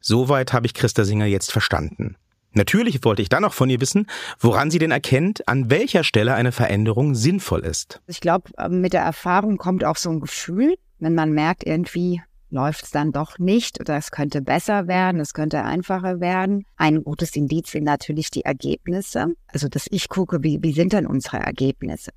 Soweit 0.00 0.52
habe 0.52 0.66
ich 0.66 0.74
Christa 0.74 1.04
Singer 1.04 1.26
jetzt 1.26 1.50
verstanden. 1.50 2.16
Natürlich 2.54 3.04
wollte 3.04 3.20
ich 3.20 3.28
dann 3.28 3.42
noch 3.42 3.52
von 3.52 3.68
ihr 3.68 3.80
wissen, 3.80 4.06
woran 4.38 4.70
sie 4.70 4.78
denn 4.78 4.90
erkennt, 4.90 5.46
an 5.48 5.70
welcher 5.70 6.04
Stelle 6.04 6.34
eine 6.34 6.52
Veränderung 6.52 7.14
sinnvoll 7.14 7.60
ist. 7.60 8.00
Ich 8.06 8.20
glaube, 8.20 8.50
ähm, 8.58 8.80
mit 8.80 8.92
der 8.92 9.02
Erfahrung 9.02 9.56
kommt 9.56 9.84
auch 9.84 9.96
so 9.96 10.10
ein 10.10 10.20
Gefühl, 10.20 10.76
wenn 11.00 11.14
man 11.14 11.32
merkt, 11.32 11.66
irgendwie 11.66 12.22
läuft 12.50 12.84
es 12.84 12.90
dann 12.92 13.10
doch 13.10 13.38
nicht 13.38 13.80
oder 13.80 13.96
es 13.96 14.12
könnte 14.12 14.40
besser 14.40 14.86
werden, 14.86 15.20
es 15.20 15.34
könnte 15.34 15.64
einfacher 15.64 16.20
werden. 16.20 16.64
Ein 16.76 17.02
gutes 17.02 17.34
Indiz 17.34 17.72
sind 17.72 17.84
natürlich 17.84 18.30
die 18.30 18.44
Ergebnisse. 18.44 19.34
Also, 19.48 19.68
dass 19.68 19.88
ich 19.90 20.08
gucke, 20.08 20.42
wie, 20.42 20.62
wie 20.62 20.72
sind 20.72 20.92
denn 20.92 21.06
unsere 21.06 21.38
Ergebnisse? 21.38 22.12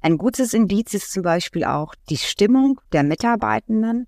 Ein 0.00 0.16
gutes 0.16 0.54
Indiz 0.54 0.94
ist 0.94 1.12
zum 1.12 1.22
Beispiel 1.22 1.64
auch 1.64 1.94
die 2.08 2.16
Stimmung 2.16 2.80
der 2.92 3.02
Mitarbeitenden. 3.02 4.06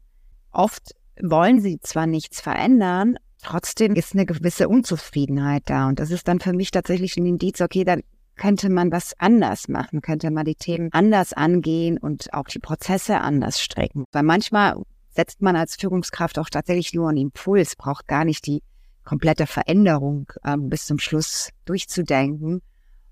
Oft 0.51 0.95
wollen 1.21 1.61
sie 1.61 1.81
zwar 1.81 2.07
nichts 2.07 2.41
verändern, 2.41 3.19
Trotzdem 3.43 3.95
ist 3.95 4.15
eine 4.15 4.27
gewisse 4.27 4.69
Unzufriedenheit 4.69 5.63
da. 5.67 5.89
Und 5.89 6.01
das 6.01 6.11
ist 6.11 6.29
dann 6.29 6.41
für 6.41 6.53
mich 6.53 6.71
tatsächlich 6.71 7.17
ein 7.17 7.27
Indiz, 7.27 7.61
okay, 7.61 7.85
dann 7.85 8.03
könnte 8.37 8.71
man 8.71 8.91
was 8.93 9.15
anders 9.19 9.69
machen, 9.69 10.01
könnte 10.01 10.31
man 10.31 10.45
die 10.45 10.55
Themen 10.55 10.91
anders 10.93 11.33
angehen 11.33 11.99
und 11.99 12.33
auch 12.33 12.45
die 12.45 12.61
Prozesse 12.61 13.21
anders 13.21 13.61
strecken. 13.61 14.05
Weil 14.13 14.23
manchmal 14.23 14.81
setzt 15.11 15.43
man 15.43 15.57
als 15.57 15.77
Führungskraft 15.77 16.39
auch 16.39 16.49
tatsächlich 16.49 16.95
nur 16.95 17.09
einen 17.09 17.19
Impuls, 17.19 17.77
braucht 17.77 18.07
gar 18.07 18.25
nicht 18.25 18.47
die 18.47 18.63
komplette 19.05 19.47
Veränderung 19.47 20.31
ähm, 20.45 20.69
bis 20.69 20.87
zum 20.87 20.99
Schluss 20.99 21.51
durchzudenken. 21.65 22.63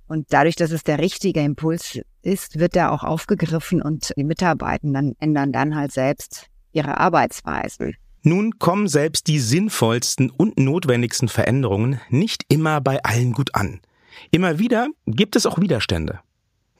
Und 0.06 0.32
dadurch, 0.32 0.54
dass 0.54 0.70
es 0.70 0.84
der 0.84 0.98
richtige 1.00 1.40
Impuls 1.40 1.98
ist, 2.22 2.58
wird 2.58 2.76
er 2.76 2.92
auch 2.92 3.02
aufgegriffen 3.02 3.82
und 3.82 4.12
die 4.16 4.24
Mitarbeitenden 4.24 5.16
ändern 5.18 5.52
dann 5.52 5.74
halt 5.74 5.90
selbst 5.92 6.46
ihre 6.72 6.98
Arbeitsweisen. 6.98 7.96
Nun 8.28 8.58
kommen 8.58 8.88
selbst 8.88 9.28
die 9.28 9.38
sinnvollsten 9.38 10.30
und 10.30 10.58
notwendigsten 10.58 11.28
Veränderungen 11.28 12.00
nicht 12.10 12.42
immer 12.48 12.80
bei 12.80 13.00
allen 13.04 13.32
gut 13.32 13.54
an. 13.54 13.78
Immer 14.32 14.58
wieder 14.58 14.88
gibt 15.06 15.36
es 15.36 15.46
auch 15.46 15.60
Widerstände. 15.60 16.18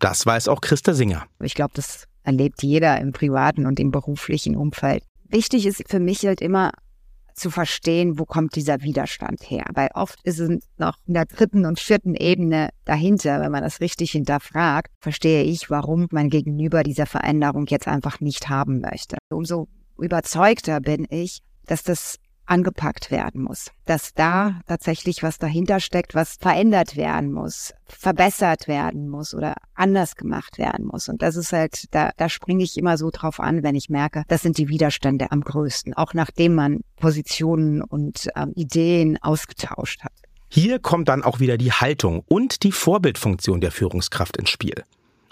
Das 0.01 0.27
weiß 0.27 0.49
auch 0.49 0.61
Christa 0.61 0.93
Singer. 0.93 1.25
Ich 1.41 1.55
glaube, 1.55 1.71
das 1.75 2.09
erlebt 2.25 2.65
jeder 2.65 3.01
im 3.01 3.13
privaten 3.13 3.65
und 3.65 3.79
im 3.79 3.93
beruflichen 3.93 4.57
Umfeld. 4.57 5.05
Wichtig 5.29 5.67
ist 5.67 5.85
für 5.89 6.01
mich 6.01 6.27
halt 6.27 6.41
immer 6.41 6.73
zu 7.33 7.51
verstehen, 7.51 8.19
wo 8.19 8.25
kommt 8.25 8.57
dieser 8.57 8.83
Widerstand 8.83 9.49
her. 9.49 9.67
Weil 9.73 9.91
oft 9.95 10.19
ist 10.25 10.41
es 10.41 10.51
noch 10.79 10.99
in 11.07 11.15
der 11.15 11.27
dritten 11.27 11.65
und 11.65 11.79
vierten 11.79 12.17
Ebene 12.17 12.71
dahinter, 12.85 13.41
wenn 13.41 13.53
man 13.53 13.63
das 13.63 13.81
richtig 13.81 14.11
hinterfragt, 14.11 14.91
verstehe 15.01 15.45
ich, 15.45 15.71
warum 15.71 16.09
mein 16.11 16.29
Gegenüber 16.29 16.83
diese 16.83 17.07
Veränderung 17.07 17.67
jetzt 17.69 17.87
einfach 17.87 18.19
nicht 18.19 18.49
haben 18.49 18.81
möchte. 18.81 19.19
Umso 19.31 19.69
überzeugter 19.99 20.81
bin 20.81 21.07
ich, 21.11 21.41
dass 21.67 21.83
das 21.83 22.19
angepackt 22.47 23.11
werden 23.11 23.43
muss, 23.43 23.71
dass 23.85 24.15
da 24.15 24.61
tatsächlich 24.67 25.23
was 25.23 25.39
dahinter 25.39 25.81
steckt, 25.81 26.15
was 26.15 26.37
verändert 26.41 26.97
werden 26.97 27.33
muss, 27.33 27.75
verbessert 27.87 28.69
werden 28.69 29.09
muss 29.09 29.35
oder 29.35 29.55
anders 29.75 30.15
gemacht 30.15 30.59
werden 30.59 30.87
muss. 30.87 31.09
Und 31.09 31.23
das 31.23 31.37
ist 31.37 31.53
halt, 31.53 31.93
da, 31.93 32.11
da 32.17 32.29
springe 32.29 32.63
ich 32.63 32.77
immer 32.77 32.97
so 32.97 33.11
drauf 33.13 33.41
an, 33.41 33.63
wenn 33.63 33.75
ich 33.75 33.91
merke, 33.91 34.23
das 34.29 34.43
sind 34.43 34.59
die 34.59 34.69
Widerstände 34.69 35.31
am 35.33 35.41
größten, 35.41 35.95
auch 35.95 36.15
nachdem 36.15 36.55
man 36.55 36.81
Positionen 36.97 37.83
und 37.83 38.29
ähm, 38.37 38.53
Ideen 38.55 39.19
ausgetauscht 39.21 40.03
hat. 40.05 40.13
Hier 40.49 40.79
kommt 40.79 41.09
dann 41.09 41.25
auch 41.25 41.41
wieder 41.41 41.59
die 41.59 41.73
Haltung 41.73 42.23
und 42.29 42.63
die 42.63 42.73
Vorbildfunktion 42.73 43.61
der 43.61 43.73
Führungskraft 43.73 44.37
ins 44.37 44.51
Spiel. 44.51 44.85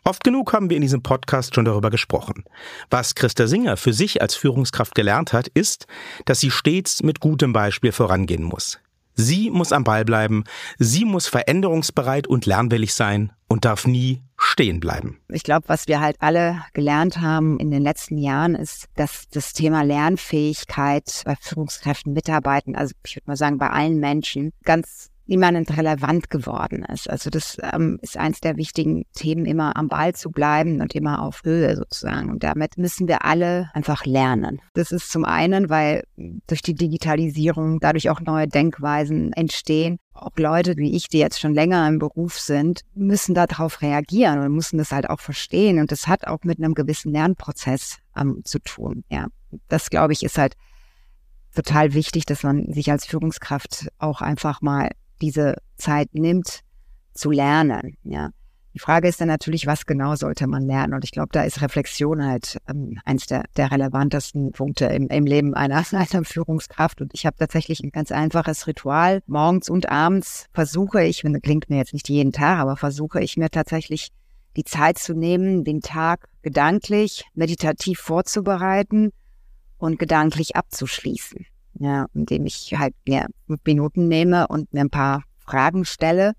Oft 0.06 0.22
genug 0.22 0.52
haben 0.52 0.68
wir 0.68 0.76
in 0.76 0.82
diesem 0.82 1.02
Podcast 1.02 1.54
schon 1.54 1.64
darüber 1.64 1.88
gesprochen. 1.88 2.44
Was 2.90 3.14
Christa 3.14 3.46
Singer 3.46 3.78
für 3.78 3.94
sich 3.94 4.20
als 4.20 4.34
Führungskraft 4.34 4.94
gelernt 4.94 5.32
hat, 5.32 5.48
ist, 5.48 5.86
dass 6.26 6.40
sie 6.40 6.50
stets 6.50 7.02
mit 7.02 7.20
gutem 7.20 7.54
Beispiel 7.54 7.90
vorangehen 7.90 8.42
muss. 8.42 8.78
Sie 9.14 9.48
muss 9.48 9.72
am 9.72 9.84
Ball 9.84 10.04
bleiben, 10.04 10.44
sie 10.78 11.06
muss 11.06 11.26
veränderungsbereit 11.28 12.26
und 12.26 12.44
lernwillig 12.44 12.92
sein 12.92 13.32
und 13.48 13.64
darf 13.64 13.86
nie 13.86 14.20
stehen 14.36 14.80
bleiben. 14.80 15.20
Ich 15.28 15.44
glaube, 15.44 15.68
was 15.68 15.88
wir 15.88 16.00
halt 16.00 16.16
alle 16.18 16.60
gelernt 16.74 17.20
haben 17.20 17.58
in 17.58 17.70
den 17.70 17.82
letzten 17.82 18.18
Jahren, 18.18 18.54
ist, 18.56 18.88
dass 18.96 19.28
das 19.30 19.52
Thema 19.52 19.82
Lernfähigkeit 19.82 21.22
bei 21.24 21.36
Führungskräften, 21.40 22.12
Mitarbeitern, 22.12 22.74
also 22.74 22.94
ich 23.06 23.16
würde 23.16 23.28
mal 23.28 23.36
sagen 23.36 23.56
bei 23.56 23.70
allen 23.70 24.00
Menschen, 24.00 24.52
ganz 24.64 25.10
immanent 25.26 25.76
relevant 25.76 26.28
geworden 26.28 26.84
ist. 26.84 27.08
Also 27.08 27.30
das 27.30 27.56
ähm, 27.72 27.98
ist 28.02 28.16
eins 28.16 28.40
der 28.40 28.56
wichtigen 28.56 29.04
Themen, 29.14 29.46
immer 29.46 29.76
am 29.76 29.88
Ball 29.88 30.14
zu 30.14 30.30
bleiben 30.30 30.80
und 30.80 30.94
immer 30.94 31.22
auf 31.22 31.42
Höhe 31.44 31.76
sozusagen. 31.76 32.30
Und 32.30 32.42
damit 32.42 32.76
müssen 32.76 33.08
wir 33.08 33.24
alle 33.24 33.70
einfach 33.72 34.04
lernen. 34.04 34.60
Das 34.74 34.92
ist 34.92 35.10
zum 35.10 35.24
einen, 35.24 35.70
weil 35.70 36.04
durch 36.46 36.60
die 36.60 36.74
Digitalisierung 36.74 37.80
dadurch 37.80 38.10
auch 38.10 38.20
neue 38.20 38.48
Denkweisen 38.48 39.32
entstehen. 39.32 39.98
Auch 40.12 40.30
Leute 40.36 40.76
wie 40.76 40.94
ich, 40.94 41.08
die 41.08 41.18
jetzt 41.18 41.40
schon 41.40 41.54
länger 41.54 41.88
im 41.88 41.98
Beruf 41.98 42.38
sind, 42.38 42.82
müssen 42.94 43.34
darauf 43.34 43.80
reagieren 43.80 44.40
und 44.40 44.54
müssen 44.54 44.78
das 44.78 44.92
halt 44.92 45.08
auch 45.08 45.20
verstehen. 45.20 45.78
Und 45.78 45.90
das 45.90 46.06
hat 46.06 46.26
auch 46.26 46.44
mit 46.44 46.58
einem 46.58 46.74
gewissen 46.74 47.12
Lernprozess 47.12 47.98
ähm, 48.16 48.42
zu 48.44 48.58
tun. 48.58 49.04
Ja, 49.08 49.28
das 49.68 49.88
glaube 49.88 50.12
ich 50.12 50.22
ist 50.22 50.36
halt 50.36 50.54
total 51.54 51.94
wichtig, 51.94 52.26
dass 52.26 52.42
man 52.42 52.72
sich 52.72 52.90
als 52.90 53.06
Führungskraft 53.06 53.88
auch 53.98 54.20
einfach 54.20 54.60
mal 54.60 54.90
diese 55.20 55.56
Zeit 55.76 56.14
nimmt, 56.14 56.60
zu 57.14 57.30
lernen. 57.30 57.96
Ja. 58.02 58.30
Die 58.74 58.80
Frage 58.80 59.06
ist 59.06 59.20
dann 59.20 59.28
natürlich, 59.28 59.68
was 59.68 59.86
genau 59.86 60.16
sollte 60.16 60.48
man 60.48 60.66
lernen? 60.66 60.94
Und 60.94 61.04
ich 61.04 61.12
glaube, 61.12 61.28
da 61.30 61.44
ist 61.44 61.62
Reflexion 61.62 62.24
halt 62.24 62.58
ähm, 62.68 62.98
eins 63.04 63.26
der, 63.26 63.44
der 63.56 63.70
relevantesten 63.70 64.50
Punkte 64.50 64.86
im, 64.86 65.06
im 65.08 65.26
Leben 65.26 65.54
einer, 65.54 65.84
einer 65.92 66.24
Führungskraft. 66.24 67.00
Und 67.00 67.14
ich 67.14 67.24
habe 67.24 67.36
tatsächlich 67.38 67.80
ein 67.80 67.92
ganz 67.92 68.10
einfaches 68.10 68.66
Ritual. 68.66 69.22
Morgens 69.26 69.68
und 69.70 69.88
abends 69.90 70.46
versuche 70.52 71.04
ich, 71.04 71.22
wenn 71.22 71.40
klingt 71.40 71.70
mir 71.70 71.76
jetzt 71.76 71.92
nicht 71.92 72.08
jeden 72.08 72.32
Tag, 72.32 72.58
aber 72.58 72.76
versuche 72.76 73.22
ich 73.22 73.36
mir 73.36 73.48
tatsächlich 73.48 74.08
die 74.56 74.64
Zeit 74.64 74.98
zu 74.98 75.14
nehmen, 75.14 75.62
den 75.62 75.80
Tag 75.80 76.28
gedanklich, 76.42 77.24
meditativ 77.34 78.00
vorzubereiten 78.00 79.12
und 79.78 79.98
gedanklich 80.00 80.56
abzuschließen 80.56 81.46
ja, 81.78 82.06
indem 82.14 82.46
ich 82.46 82.74
halt 82.76 82.94
mir 83.06 83.26
Minuten 83.64 84.08
nehme 84.08 84.46
und 84.48 84.72
mir 84.72 84.80
ein 84.80 84.90
paar 84.90 85.24
Fragen 85.38 85.84
stelle 85.84 86.32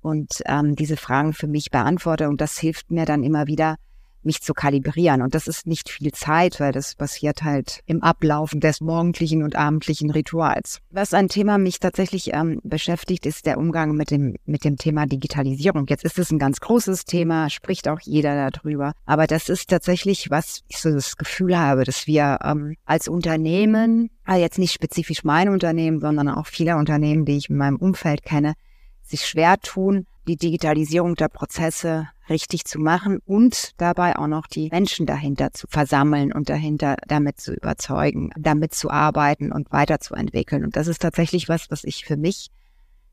und 0.00 0.42
ähm, 0.46 0.76
diese 0.76 0.96
Fragen 0.96 1.32
für 1.32 1.46
mich 1.46 1.70
beantworte. 1.70 2.28
Und 2.28 2.40
das 2.40 2.58
hilft 2.58 2.90
mir 2.90 3.04
dann 3.04 3.22
immer 3.22 3.46
wieder, 3.46 3.76
mich 4.22 4.40
zu 4.40 4.54
kalibrieren. 4.54 5.22
Und 5.22 5.34
das 5.34 5.48
ist 5.48 5.66
nicht 5.66 5.88
viel 5.88 6.12
Zeit, 6.12 6.60
weil 6.60 6.72
das 6.72 6.94
passiert 6.94 7.42
halt 7.42 7.80
im 7.86 8.02
Ablaufen 8.02 8.60
des 8.60 8.80
morgendlichen 8.80 9.42
und 9.42 9.56
abendlichen 9.56 10.10
Rituals. 10.10 10.80
Was 10.90 11.14
ein 11.14 11.28
Thema 11.28 11.58
mich 11.58 11.80
tatsächlich 11.80 12.32
ähm, 12.32 12.60
beschäftigt, 12.62 13.26
ist 13.26 13.46
der 13.46 13.58
Umgang 13.58 13.96
mit 13.96 14.10
dem, 14.10 14.36
mit 14.44 14.64
dem 14.64 14.76
Thema 14.76 15.06
Digitalisierung. 15.06 15.86
Jetzt 15.88 16.04
ist 16.04 16.18
es 16.18 16.30
ein 16.30 16.38
ganz 16.38 16.60
großes 16.60 17.04
Thema, 17.04 17.50
spricht 17.50 17.88
auch 17.88 18.00
jeder 18.00 18.50
darüber. 18.50 18.92
Aber 19.06 19.26
das 19.26 19.48
ist 19.48 19.68
tatsächlich, 19.70 20.30
was 20.30 20.60
ich 20.68 20.78
so 20.78 20.90
das 20.90 21.16
Gefühl 21.16 21.58
habe, 21.58 21.84
dass 21.84 22.06
wir 22.06 22.38
ähm, 22.44 22.76
als 22.84 23.08
Unternehmen, 23.08 24.10
also 24.24 24.40
jetzt 24.40 24.58
nicht 24.58 24.72
spezifisch 24.72 25.24
mein 25.24 25.48
Unternehmen, 25.48 26.00
sondern 26.00 26.28
auch 26.28 26.46
viele 26.46 26.76
Unternehmen, 26.76 27.24
die 27.24 27.36
ich 27.36 27.50
in 27.50 27.56
meinem 27.56 27.76
Umfeld 27.76 28.22
kenne, 28.22 28.54
sich 29.02 29.26
schwer 29.26 29.58
tun, 29.58 30.06
die 30.26 30.36
Digitalisierung 30.36 31.14
der 31.14 31.28
Prozesse 31.28 32.08
richtig 32.28 32.64
zu 32.64 32.78
machen 32.78 33.18
und 33.26 33.72
dabei 33.78 34.16
auch 34.16 34.28
noch 34.28 34.46
die 34.46 34.68
Menschen 34.70 35.06
dahinter 35.06 35.52
zu 35.52 35.66
versammeln 35.68 36.32
und 36.32 36.48
dahinter 36.48 36.96
damit 37.06 37.40
zu 37.40 37.52
überzeugen, 37.52 38.30
damit 38.38 38.74
zu 38.74 38.90
arbeiten 38.90 39.52
und 39.52 39.72
weiterzuentwickeln. 39.72 40.64
Und 40.64 40.76
das 40.76 40.86
ist 40.86 41.02
tatsächlich 41.02 41.48
was, 41.48 41.70
was 41.70 41.84
ich 41.84 42.04
für 42.04 42.16
mich 42.16 42.50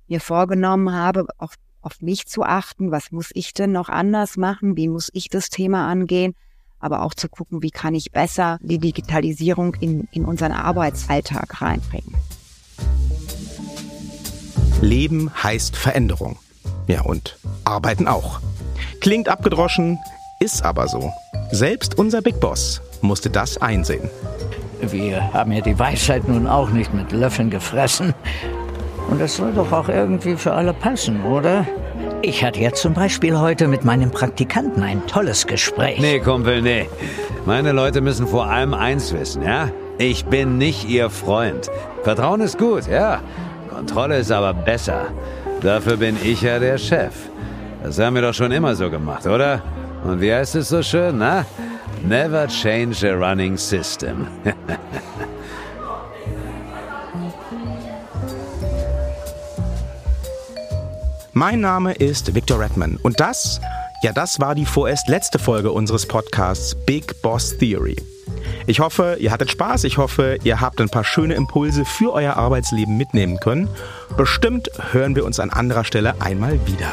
mir 0.07 0.21
vorgenommen 0.21 0.93
habe, 0.93 1.25
auf, 1.37 1.55
auf 1.81 2.01
mich 2.01 2.27
zu 2.27 2.43
achten. 2.43 2.91
Was 2.91 3.11
muss 3.11 3.31
ich 3.33 3.53
denn 3.53 3.71
noch 3.71 3.89
anders 3.89 4.37
machen? 4.37 4.77
Wie 4.77 4.87
muss 4.87 5.09
ich 5.13 5.29
das 5.29 5.49
Thema 5.49 5.87
angehen? 5.87 6.33
Aber 6.79 7.01
auch 7.01 7.15
zu 7.15 7.27
gucken, 7.27 7.63
wie 7.63 7.71
kann 7.71 7.95
ich 7.95 8.11
besser 8.11 8.59
die 8.61 8.77
Digitalisierung 8.77 9.73
in, 9.75 10.07
in 10.11 10.25
unseren 10.25 10.51
Arbeitsalltag 10.51 11.59
reinbringen. 11.59 12.13
Leben 14.81 15.31
heißt 15.43 15.75
Veränderung. 15.75 16.37
Ja, 16.87 17.01
und 17.01 17.37
arbeiten 17.65 18.07
auch. 18.07 18.39
Klingt 19.01 19.29
abgedroschen, 19.29 19.99
ist 20.39 20.63
aber 20.63 20.87
so. 20.87 21.11
Selbst 21.51 21.97
unser 21.97 22.21
Big 22.21 22.39
Boss 22.39 22.81
musste 23.01 23.29
das 23.29 23.61
einsehen. 23.61 24.09
Wir 24.81 25.33
haben 25.33 25.51
ja 25.51 25.61
die 25.61 25.77
Weisheit 25.77 26.27
nun 26.27 26.47
auch 26.47 26.69
nicht 26.69 26.93
mit 26.93 27.11
Löffeln 27.11 27.49
gefressen. 27.49 28.13
Und 29.09 29.19
das 29.19 29.37
soll 29.37 29.53
doch 29.53 29.71
auch 29.71 29.89
irgendwie 29.89 30.35
für 30.35 30.53
alle 30.53 30.73
passen, 30.73 31.23
oder? 31.23 31.65
Ich 32.21 32.43
hatte 32.43 32.59
jetzt 32.59 32.81
zum 32.81 32.93
Beispiel 32.93 33.37
heute 33.39 33.67
mit 33.67 33.85
meinem 33.85 34.11
Praktikanten 34.11 34.83
ein 34.83 35.05
tolles 35.07 35.47
Gespräch. 35.47 35.99
Nee, 35.99 36.19
Kumpel, 36.19 36.61
nee. 36.61 36.89
Meine 37.45 37.71
Leute 37.71 38.01
müssen 38.01 38.27
vor 38.27 38.47
allem 38.47 38.73
eins 38.73 39.13
wissen, 39.13 39.43
ja? 39.43 39.69
Ich 39.97 40.25
bin 40.25 40.57
nicht 40.57 40.87
ihr 40.89 41.09
Freund. 41.09 41.71
Vertrauen 42.03 42.41
ist 42.41 42.57
gut, 42.57 42.87
ja. 42.87 43.21
Kontrolle 43.69 44.19
ist 44.19 44.31
aber 44.31 44.53
besser. 44.53 45.07
Dafür 45.61 45.97
bin 45.97 46.17
ich 46.23 46.41
ja 46.41 46.59
der 46.59 46.77
Chef. 46.77 47.13
Das 47.83 47.97
haben 47.99 48.15
wir 48.15 48.21
doch 48.21 48.33
schon 48.33 48.51
immer 48.51 48.75
so 48.75 48.89
gemacht, 48.89 49.25
oder? 49.25 49.61
Und 50.03 50.21
wie 50.21 50.33
heißt 50.33 50.55
es 50.55 50.69
so 50.69 50.81
schön, 50.83 51.17
na? 51.17 51.45
Never 52.03 52.47
change 52.47 53.03
a 53.09 53.13
running 53.15 53.57
system. 53.57 54.27
mein 61.33 61.59
Name 61.61 61.93
ist 61.93 62.33
Victor 62.35 62.59
Redman 62.59 62.97
und 63.03 63.19
das, 63.19 63.59
ja, 64.03 64.11
das 64.11 64.39
war 64.39 64.53
die 64.55 64.65
vorerst 64.65 65.07
letzte 65.07 65.39
Folge 65.39 65.71
unseres 65.71 66.05
Podcasts 66.07 66.75
Big 66.75 67.21
Boss 67.21 67.57
Theory. 67.57 67.95
Ich 68.69 68.81
hoffe, 68.81 69.15
ihr 69.21 69.31
hattet 69.31 69.49
Spaß. 69.49 69.85
Ich 69.85 69.97
hoffe, 69.97 70.39
ihr 70.43 70.59
habt 70.59 70.81
ein 70.81 70.89
paar 70.89 71.05
schöne 71.05 71.35
Impulse 71.35 71.85
für 71.85 72.11
euer 72.11 72.35
Arbeitsleben 72.35 72.97
mitnehmen 72.97 73.39
können. 73.39 73.69
Bestimmt 74.17 74.69
hören 74.91 75.15
wir 75.15 75.23
uns 75.23 75.39
an 75.39 75.51
anderer 75.51 75.85
Stelle 75.85 76.19
einmal 76.19 76.59
wieder. 76.67 76.91